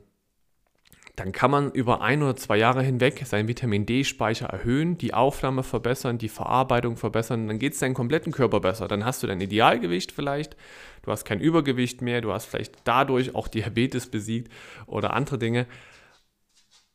dann 1.17 1.33
kann 1.33 1.51
man 1.51 1.71
über 1.73 2.01
ein 2.01 2.23
oder 2.23 2.35
zwei 2.35 2.57
Jahre 2.57 2.83
hinweg 2.83 3.21
seinen 3.27 3.47
Vitamin 3.47 3.85
D-Speicher 3.85 4.47
erhöhen, 4.47 4.97
die 4.97 5.13
Aufnahme 5.13 5.63
verbessern, 5.63 6.17
die 6.17 6.31
Verarbeitung 6.31 6.97
verbessern, 6.97 7.47
dann 7.47 7.59
geht 7.59 7.75
es 7.75 7.81
deinem 7.81 7.93
kompletten 7.93 8.33
Körper 8.33 8.61
besser. 8.61 8.89
Dann 8.89 9.05
hast 9.05 9.23
du 9.23 9.27
dein 9.27 9.41
Idealgewicht 9.41 10.13
vielleicht, 10.13 10.57
du 11.03 11.11
hast 11.11 11.27
kein 11.27 11.41
Übergewicht 11.41 12.01
mehr, 12.01 12.23
du 12.23 12.33
hast 12.33 12.47
vielleicht 12.47 12.75
dadurch 12.85 13.35
auch 13.35 13.49
Diabetes 13.49 14.07
besiegt 14.07 14.51
oder 14.87 15.13
andere 15.13 15.37
Dinge. 15.37 15.67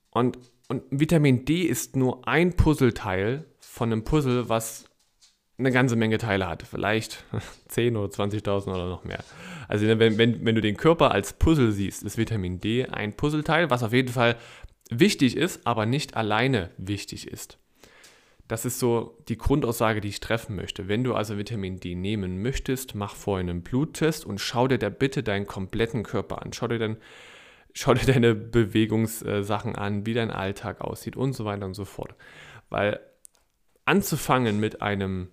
Und, 0.09 0.39
und 0.67 0.83
Vitamin 0.89 1.45
D 1.45 1.61
ist 1.61 1.95
nur 1.95 2.27
ein 2.27 2.55
Puzzleteil 2.55 3.45
von 3.59 3.91
einem 3.91 4.03
Puzzle, 4.03 4.49
was 4.49 4.85
eine 5.57 5.71
ganze 5.71 5.95
Menge 5.95 6.17
Teile 6.17 6.47
hat. 6.47 6.63
Vielleicht 6.63 7.23
10 7.69 7.95
oder 7.95 8.11
20.000 8.11 8.67
oder 8.67 8.87
noch 8.87 9.03
mehr. 9.03 9.23
Also 9.67 9.87
wenn, 9.87 10.17
wenn, 10.17 10.45
wenn 10.45 10.55
du 10.55 10.61
den 10.61 10.77
Körper 10.77 11.11
als 11.11 11.33
Puzzle 11.33 11.71
siehst, 11.71 12.03
ist 12.03 12.17
Vitamin 12.17 12.59
D 12.59 12.85
ein 12.85 13.13
Puzzleteil, 13.13 13.69
was 13.69 13.83
auf 13.83 13.93
jeden 13.93 14.11
Fall 14.11 14.35
wichtig 14.89 15.37
ist, 15.37 15.65
aber 15.65 15.85
nicht 15.85 16.15
alleine 16.15 16.71
wichtig 16.77 17.27
ist. 17.27 17.57
Das 18.47 18.63
ist 18.63 18.77
so 18.77 19.17
die 19.27 19.39
Grundaussage, 19.39 20.01
die 20.01 20.09
ich 20.09 20.19
treffen 20.19 20.55
möchte. 20.55 20.87
Wenn 20.87 21.03
du 21.03 21.15
also 21.15 21.37
Vitamin 21.37 21.79
D 21.79 21.95
nehmen 21.95 22.43
möchtest, 22.43 22.93
mach 22.93 23.15
vorher 23.15 23.39
einen 23.39 23.63
Bluttest 23.63 24.23
und 24.23 24.39
schau 24.39 24.67
dir 24.67 24.77
da 24.77 24.89
bitte 24.89 25.23
deinen 25.23 25.47
kompletten 25.47 26.03
Körper 26.03 26.43
an. 26.43 26.53
Schau 26.53 26.67
dir, 26.67 26.77
dann, 26.77 26.97
schau 27.75 27.93
dir 27.93 28.11
deine 28.11 28.33
Bewegungssachen 28.33 29.75
an, 29.75 30.07
wie 30.07 30.15
dein 30.15 30.31
Alltag 30.31 30.81
aussieht 30.81 31.15
und 31.15 31.33
so 31.33 31.45
weiter 31.45 31.65
und 31.65 31.75
so 31.75 31.85
fort. 31.85 32.15
Weil 32.69 32.99
anzufangen 33.85 34.59
mit 34.59 34.81
einem 34.81 35.29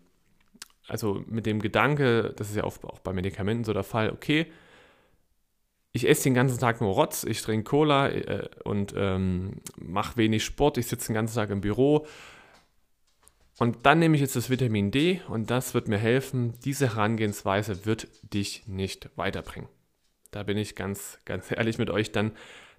also 0.88 1.22
mit 1.26 1.46
dem 1.46 1.60
Gedanke, 1.60 2.34
das 2.36 2.50
ist 2.50 2.56
ja 2.56 2.64
auch, 2.64 2.82
auch 2.84 2.98
bei 3.00 3.12
Medikamenten 3.12 3.64
so 3.64 3.72
der 3.72 3.84
Fall, 3.84 4.10
okay, 4.10 4.46
ich 5.92 6.08
esse 6.08 6.24
den 6.24 6.34
ganzen 6.34 6.58
Tag 6.58 6.80
nur 6.80 6.92
Rotz, 6.92 7.24
ich 7.24 7.42
trinke 7.42 7.64
Cola 7.64 8.08
äh, 8.08 8.48
und 8.64 8.94
ähm, 8.96 9.60
mache 9.76 10.16
wenig 10.16 10.44
Sport, 10.44 10.78
ich 10.78 10.86
sitze 10.86 11.08
den 11.08 11.14
ganzen 11.14 11.34
Tag 11.34 11.50
im 11.50 11.60
Büro. 11.60 12.06
Und 13.58 13.84
dann 13.84 13.98
nehme 13.98 14.14
ich 14.14 14.22
jetzt 14.22 14.34
das 14.34 14.48
Vitamin 14.48 14.90
D 14.90 15.20
und 15.28 15.50
das 15.50 15.74
wird 15.74 15.86
mir 15.86 15.98
helfen. 15.98 16.54
Diese 16.64 16.94
Herangehensweise 16.94 17.84
wird 17.84 18.08
dich 18.22 18.66
nicht 18.66 19.10
weiterbringen. 19.16 19.68
Da 20.32 20.42
bin 20.42 20.58
ich 20.58 20.74
ganz, 20.74 21.18
ganz 21.24 21.52
ehrlich 21.52 21.78
mit 21.78 21.90
euch. 21.90 22.10
Dann 22.10 22.32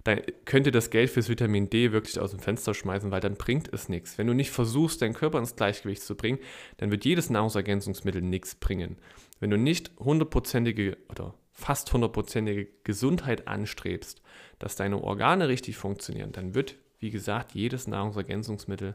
dann 0.04 0.20
könnt 0.44 0.66
ihr 0.66 0.72
das 0.72 0.90
Geld 0.90 1.08
fürs 1.08 1.30
Vitamin 1.30 1.70
D 1.70 1.90
wirklich 1.92 2.20
aus 2.20 2.30
dem 2.30 2.40
Fenster 2.40 2.74
schmeißen, 2.74 3.10
weil 3.10 3.20
dann 3.20 3.36
bringt 3.36 3.72
es 3.72 3.88
nichts. 3.88 4.18
Wenn 4.18 4.26
du 4.26 4.34
nicht 4.34 4.50
versuchst, 4.50 5.00
deinen 5.00 5.14
Körper 5.14 5.38
ins 5.38 5.56
Gleichgewicht 5.56 6.02
zu 6.02 6.14
bringen, 6.14 6.38
dann 6.76 6.90
wird 6.90 7.06
jedes 7.06 7.30
Nahrungsergänzungsmittel 7.30 8.20
nichts 8.20 8.54
bringen. 8.54 8.98
Wenn 9.40 9.50
du 9.50 9.56
nicht 9.56 9.90
hundertprozentige 9.98 10.98
oder 11.08 11.34
fast 11.52 11.90
hundertprozentige 11.92 12.68
Gesundheit 12.84 13.48
anstrebst, 13.48 14.20
dass 14.58 14.76
deine 14.76 15.02
Organe 15.02 15.48
richtig 15.48 15.78
funktionieren, 15.78 16.32
dann 16.32 16.54
wird, 16.54 16.76
wie 16.98 17.10
gesagt, 17.10 17.52
jedes 17.54 17.86
Nahrungsergänzungsmittel 17.86 18.94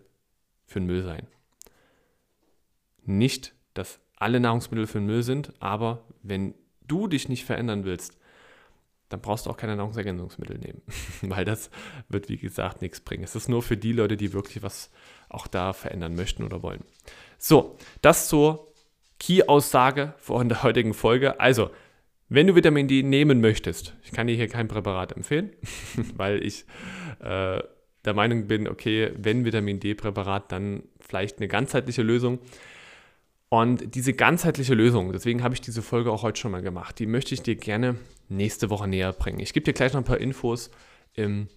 für 0.67 0.80
den 0.80 0.86
Müll 0.86 1.02
sein. 1.02 1.26
Nicht 3.04 3.56
das 3.74 4.00
alle 4.15 4.39
Nahrungsmittel 4.39 4.86
für 4.86 5.00
den 5.00 5.08
Müll 5.08 5.24
sind, 5.24 5.54
aber 5.60 6.06
wenn 6.22 6.54
du 6.88 7.08
dich 7.08 7.30
nicht 7.30 7.45
verändern 7.45 7.84
willst, 7.84 8.18
dann 9.10 9.22
brauchst 9.22 9.45
du 9.45 9.50
auch 9.50 9.58
keine 9.58 9.76
Nahrungsergänzungsmittel 9.76 10.58
nehmen, 10.58 10.82
weil 11.22 11.45
das 11.45 11.69
wird, 12.08 12.30
wie 12.30 12.38
gesagt, 12.38 12.82
nichts 12.82 13.00
bringen. 13.00 13.24
Es 13.24 13.36
ist 13.36 13.50
nur 13.50 13.62
für 13.62 13.78
die 13.78 13.91
Leute, 13.91 14.17
die 14.17 14.34
wirklich 14.34 14.63
was 14.63 14.91
auch 15.28 15.48
da 15.48 15.74
verändern 15.74 16.15
möchten 16.15 16.43
oder 16.43 16.63
wollen. 16.63 16.84
So, 17.38 17.78
das 18.02 18.28
zur 18.28 18.72
Key-Aussage 19.19 20.13
von 20.17 20.50
der 20.50 20.63
heutigen 20.63 20.93
Folge. 20.93 21.39
Also, 21.39 21.72
wenn 22.30 22.48
du 22.48 22.56
Vitamin 22.56 22.88
D 22.88 23.04
nehmen 23.04 23.41
möchtest, 23.41 23.95
ich 24.04 24.12
kann 24.12 24.28
dir 24.28 24.36
hier 24.36 24.48
kein 24.48 24.67
Präparat 24.67 25.12
empfehlen, 25.12 25.52
weil 26.15 26.43
ich 26.43 26.65
äh, 27.19 27.62
der 28.06 28.13
Meinung 28.13 28.48
bin, 28.48 28.67
okay, 28.67 29.12
wenn 29.17 29.45
Vitamin 29.45 29.80
D-Präparat, 29.80 30.52
dann 30.52 30.84
vielleicht 31.00 31.39
eine 31.39 31.48
ganzheitliche 31.48 32.02
Lösung. 32.02 32.39
Und 33.49 33.95
diese 33.95 34.13
ganzheitliche 34.13 34.75
Lösung, 34.75 35.12
deswegen 35.12 35.43
habe 35.43 35.55
ich 35.55 35.62
diese 35.62 35.81
Folge 35.81 36.12
auch 36.12 36.21
heute 36.21 36.39
schon 36.39 36.51
mal 36.51 36.62
gemacht, 36.62 36.99
die 36.99 37.07
möchte 37.07 37.33
ich 37.33 37.41
dir 37.41 37.55
gerne 37.55 37.95
nächste 38.27 38.69
Woche 38.69 38.88
näher 38.88 39.12
bringen. 39.12 39.39
Ich 39.39 39.53
gebe 39.53 39.63
dir 39.63 39.73
gleich 39.73 39.93
noch 39.93 40.01
ein 40.01 40.05
paar 40.05 40.19
Infos 40.19 40.69
im 41.15 41.47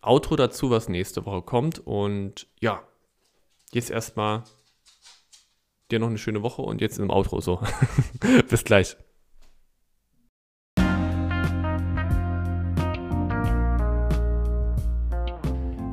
Outro 0.00 0.36
dazu, 0.36 0.70
was 0.70 0.88
nächste 0.88 1.26
Woche 1.26 1.42
kommt. 1.42 1.80
Und 1.80 2.46
ja, 2.60 2.82
jetzt 3.72 3.90
erstmal 3.90 4.44
dir 5.90 5.98
noch 5.98 6.08
eine 6.08 6.18
schöne 6.18 6.42
Woche 6.42 6.62
und 6.62 6.80
jetzt 6.80 6.98
im 6.98 7.10
Outro 7.10 7.40
so. 7.40 7.60
Bis 8.48 8.62
gleich. 8.62 8.96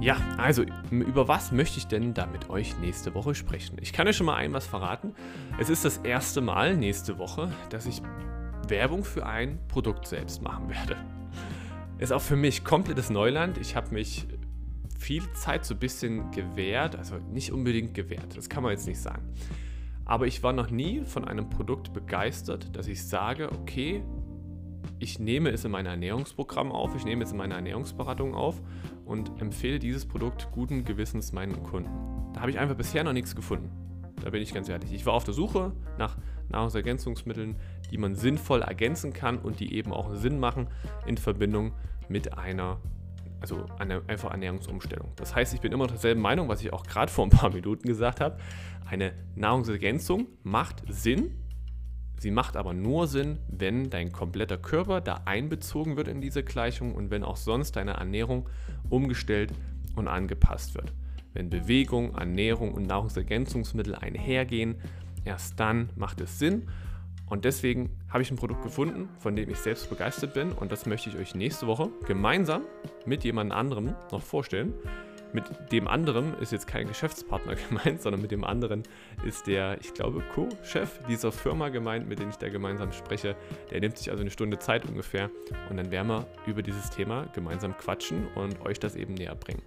Ja, 0.02 0.16
also 0.38 0.64
über 0.92 1.28
was 1.28 1.52
möchte 1.52 1.78
ich 1.78 1.88
denn 1.88 2.14
da 2.14 2.26
mit 2.26 2.50
euch 2.50 2.78
nächste 2.80 3.14
Woche 3.16 3.36
sprechen? 3.36 3.76
Ich 3.82 3.92
kann 3.92 4.08
euch 4.08 4.16
schon 4.16 4.28
mal 4.28 4.36
ein 4.36 4.54
was 4.54 4.66
verraten. 4.66 5.14
Es 5.60 5.70
ist 5.70 5.84
das 5.84 5.98
erste 5.98 6.40
Mal 6.40 6.78
nächste 6.78 7.18
Woche, 7.18 7.52
dass 7.70 7.86
ich 7.86 8.02
Werbung 8.70 9.04
für 9.04 9.26
ein 9.26 9.60
Produkt 9.68 10.08
selbst 10.08 10.42
machen 10.42 10.70
werde. 10.70 10.96
Ist 11.98 12.14
auch 12.14 12.22
für 12.22 12.38
mich 12.38 12.64
komplettes 12.64 13.10
Neuland. 13.10 13.58
Ich 13.58 13.76
habe 13.76 13.94
mich 13.94 14.26
viel 14.98 15.30
Zeit 15.34 15.66
so 15.66 15.74
ein 15.74 15.80
bisschen 15.80 16.32
gewehrt, 16.32 16.96
also 16.96 17.18
nicht 17.18 17.52
unbedingt 17.52 17.94
gewehrt, 17.94 18.38
das 18.38 18.48
kann 18.48 18.64
man 18.64 18.72
jetzt 18.72 18.88
nicht 18.88 19.02
sagen. 19.02 19.34
Aber 20.06 20.28
ich 20.28 20.44
war 20.44 20.54
noch 20.54 20.72
nie 20.72 21.02
von 21.04 21.26
einem 21.26 21.50
Produkt 21.50 21.92
begeistert, 21.92 22.76
dass 22.76 22.88
ich 22.88 23.06
sage, 23.06 23.52
okay, 23.52 24.02
ich 25.00 25.18
nehme 25.18 25.50
es 25.50 25.64
in 25.66 25.72
mein 25.72 25.86
Ernährungsprogramm 25.86 26.72
auf, 26.72 26.96
ich 26.96 27.06
nehme 27.06 27.24
es 27.24 27.32
in 27.32 27.38
meine 27.38 27.54
Ernährungsberatung 27.56 28.36
auf 28.36 28.62
und 29.06 29.42
empfehle 29.42 29.80
dieses 29.80 30.06
Produkt 30.06 30.50
guten 30.52 30.84
Gewissens 30.84 31.32
meinen 31.32 31.64
Kunden. 31.64 31.90
Da 32.34 32.42
habe 32.42 32.52
ich 32.52 32.60
einfach 32.60 32.76
bisher 32.76 33.04
noch 33.04 33.14
nichts 33.14 33.36
gefunden. 33.36 33.72
Da 34.22 34.30
bin 34.30 34.42
ich 34.42 34.54
ganz 34.54 34.68
ehrlich. 34.68 34.92
Ich 34.92 35.06
war 35.06 35.14
auf 35.14 35.24
der 35.24 35.34
Suche 35.34 35.72
nach 35.98 36.18
Nahrungsergänzungsmitteln, 36.50 37.56
die 37.92 37.98
man 37.98 38.16
sinnvoll 38.16 38.62
ergänzen 38.62 39.14
kann 39.14 39.40
und 39.40 39.60
die 39.60 39.74
eben 39.74 39.94
auch 39.94 40.14
Sinn 40.16 40.40
machen 40.40 40.68
in 41.06 41.18
Verbindung 41.18 41.74
mit 42.10 42.38
einer, 42.38 42.82
also 43.40 43.66
einer 43.78 44.02
einfach 44.08 44.32
Ernährungsumstellung. 44.32 45.14
Das 45.16 45.34
heißt, 45.34 45.54
ich 45.54 45.62
bin 45.62 45.72
immer 45.72 45.88
derselben 45.88 46.22
Meinung, 46.22 46.50
was 46.50 46.62
ich 46.62 46.74
auch 46.74 46.86
gerade 46.86 47.12
vor 47.12 47.26
ein 47.26 47.30
paar 47.30 47.52
Minuten 47.52 47.88
gesagt 47.88 48.20
habe. 48.20 48.38
Eine 48.86 49.14
Nahrungsergänzung 49.36 50.28
macht 50.44 50.84
Sinn, 50.90 51.32
Sie 52.20 52.32
macht 52.32 52.58
aber 52.58 52.74
nur 52.74 53.08
Sinn, 53.08 53.40
wenn 53.48 53.90
dein 53.90 54.12
kompletter 54.12 54.58
Körper 54.58 55.00
da 55.00 55.22
einbezogen 55.24 55.96
wird 55.96 56.10
in 56.10 56.20
diese 56.20 56.44
Gleichung 56.44 56.94
und 56.94 57.12
wenn 57.12 57.24
auch 57.24 57.38
sonst 57.38 57.78
deine 57.78 57.94
Ernährung 57.94 58.50
umgestellt 58.90 59.54
und 59.96 60.10
angepasst 60.10 60.76
wird. 60.76 60.94
Wenn 61.34 61.50
Bewegung, 61.50 62.16
Ernährung 62.16 62.74
und 62.74 62.88
Nahrungsergänzungsmittel 62.88 63.96
einhergehen, 63.96 64.76
erst 65.24 65.60
dann 65.62 65.90
macht 65.96 66.20
es 66.20 66.40
Sinn. 66.40 66.68
Und 67.26 67.46
deswegen 67.46 67.92
habe 68.10 68.22
ich 68.22 68.32
ein 68.32 68.38
Produkt 68.38 68.64
gefunden, 68.64 69.08
von 69.20 69.36
dem 69.38 69.50
ich 69.50 69.58
selbst 69.58 69.90
begeistert 69.90 70.34
bin 70.34 70.52
und 70.52 70.74
das 70.74 70.86
möchte 70.86 71.10
ich 71.10 71.16
euch 71.16 71.36
nächste 71.36 71.68
Woche 71.68 71.90
gemeinsam 72.06 72.64
mit 73.06 73.24
jemand 73.24 73.54
anderem 73.54 73.96
noch 74.12 74.24
vorstellen. 74.24 74.74
Mit 75.32 75.44
dem 75.72 75.88
anderen 75.88 76.34
ist 76.40 76.52
jetzt 76.52 76.68
kein 76.68 76.88
Geschäftspartner 76.88 77.56
gemeint, 77.70 78.02
sondern 78.02 78.22
mit 78.22 78.32
dem 78.32 78.44
anderen 78.44 78.84
ist 79.24 79.48
der, 79.48 79.78
ich 79.80 79.94
glaube, 79.94 80.24
Co-Chef 80.34 81.00
dieser 81.08 81.32
Firma 81.32 81.70
gemeint, 81.70 82.08
mit 82.08 82.20
dem 82.20 82.30
ich 82.30 82.38
da 82.38 82.50
gemeinsam 82.50 82.92
spreche. 82.92 83.36
Der 83.72 83.80
nimmt 83.80 83.98
sich 83.98 84.10
also 84.10 84.22
eine 84.22 84.32
Stunde 84.32 84.60
Zeit 84.60 84.86
ungefähr 84.86 85.30
und 85.70 85.78
dann 85.78 85.92
werden 85.92 86.08
wir 86.08 86.28
über 86.48 86.64
dieses 86.64 86.90
Thema 86.90 87.28
gemeinsam 87.34 87.78
quatschen 87.78 88.28
und 88.36 88.62
euch 88.66 88.80
das 88.80 88.96
eben 88.96 89.14
näher 89.14 89.36
bringen. 89.36 89.62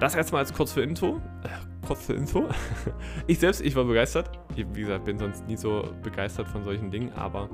Das 0.00 0.14
erstmal 0.14 0.42
als 0.42 0.52
kurz 0.52 0.72
für 0.72 0.82
Info. 0.82 1.20
Äh, 1.42 1.86
kurz 1.86 2.06
für 2.06 2.14
Info. 2.14 2.48
Ich 3.26 3.38
selbst, 3.38 3.60
ich 3.60 3.76
war 3.76 3.84
begeistert. 3.84 4.30
Ich, 4.56 4.66
wie 4.72 4.82
gesagt, 4.82 5.04
bin 5.04 5.18
sonst 5.18 5.46
nie 5.46 5.56
so 5.56 5.88
begeistert 6.02 6.48
von 6.48 6.64
solchen 6.64 6.90
Dingen, 6.90 7.12
aber 7.12 7.48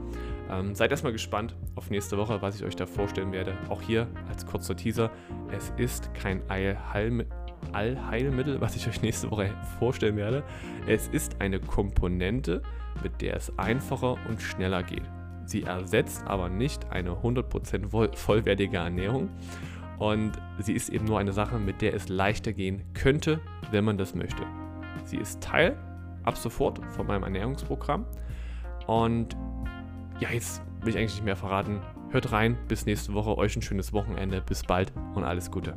ähm, 0.50 0.74
seid 0.74 0.90
erstmal 0.90 1.12
gespannt 1.12 1.54
auf 1.74 1.90
nächste 1.90 2.16
Woche, 2.16 2.40
was 2.42 2.56
ich 2.56 2.64
euch 2.64 2.76
da 2.76 2.86
vorstellen 2.86 3.32
werde. 3.32 3.56
Auch 3.68 3.82
hier 3.82 4.08
als 4.28 4.46
kurzer 4.46 4.76
Teaser. 4.76 5.10
Es 5.50 5.72
ist 5.76 6.12
kein 6.14 6.42
Allheilmittel, 6.48 8.60
was 8.60 8.76
ich 8.76 8.88
euch 8.88 9.02
nächste 9.02 9.30
Woche 9.30 9.50
vorstellen 9.78 10.16
werde. 10.16 10.44
Es 10.86 11.08
ist 11.08 11.40
eine 11.40 11.60
Komponente, 11.60 12.62
mit 13.02 13.20
der 13.20 13.36
es 13.36 13.56
einfacher 13.58 14.16
und 14.28 14.40
schneller 14.40 14.82
geht. 14.82 15.04
Sie 15.46 15.62
ersetzt 15.62 16.26
aber 16.26 16.48
nicht 16.48 16.90
eine 16.90 17.10
100% 17.10 18.16
vollwertige 18.16 18.78
Ernährung. 18.78 19.28
Und 19.98 20.32
sie 20.58 20.72
ist 20.72 20.88
eben 20.88 21.04
nur 21.04 21.18
eine 21.18 21.32
Sache, 21.32 21.58
mit 21.58 21.80
der 21.80 21.94
es 21.94 22.08
leichter 22.08 22.52
gehen 22.52 22.82
könnte, 22.94 23.40
wenn 23.70 23.84
man 23.84 23.96
das 23.96 24.14
möchte. 24.14 24.42
Sie 25.04 25.16
ist 25.16 25.40
Teil 25.42 25.76
ab 26.24 26.36
sofort 26.36 26.80
von 26.90 27.06
meinem 27.06 27.22
Ernährungsprogramm. 27.22 28.06
Und 28.86 29.36
ja, 30.20 30.30
jetzt 30.30 30.62
will 30.80 30.90
ich 30.90 30.98
eigentlich 30.98 31.14
nicht 31.14 31.24
mehr 31.24 31.36
verraten. 31.36 31.80
Hört 32.10 32.32
rein, 32.32 32.56
bis 32.68 32.86
nächste 32.86 33.14
Woche, 33.14 33.36
euch 33.36 33.56
ein 33.56 33.62
schönes 33.62 33.92
Wochenende, 33.92 34.40
bis 34.40 34.62
bald 34.62 34.92
und 35.14 35.24
alles 35.24 35.50
Gute. 35.50 35.76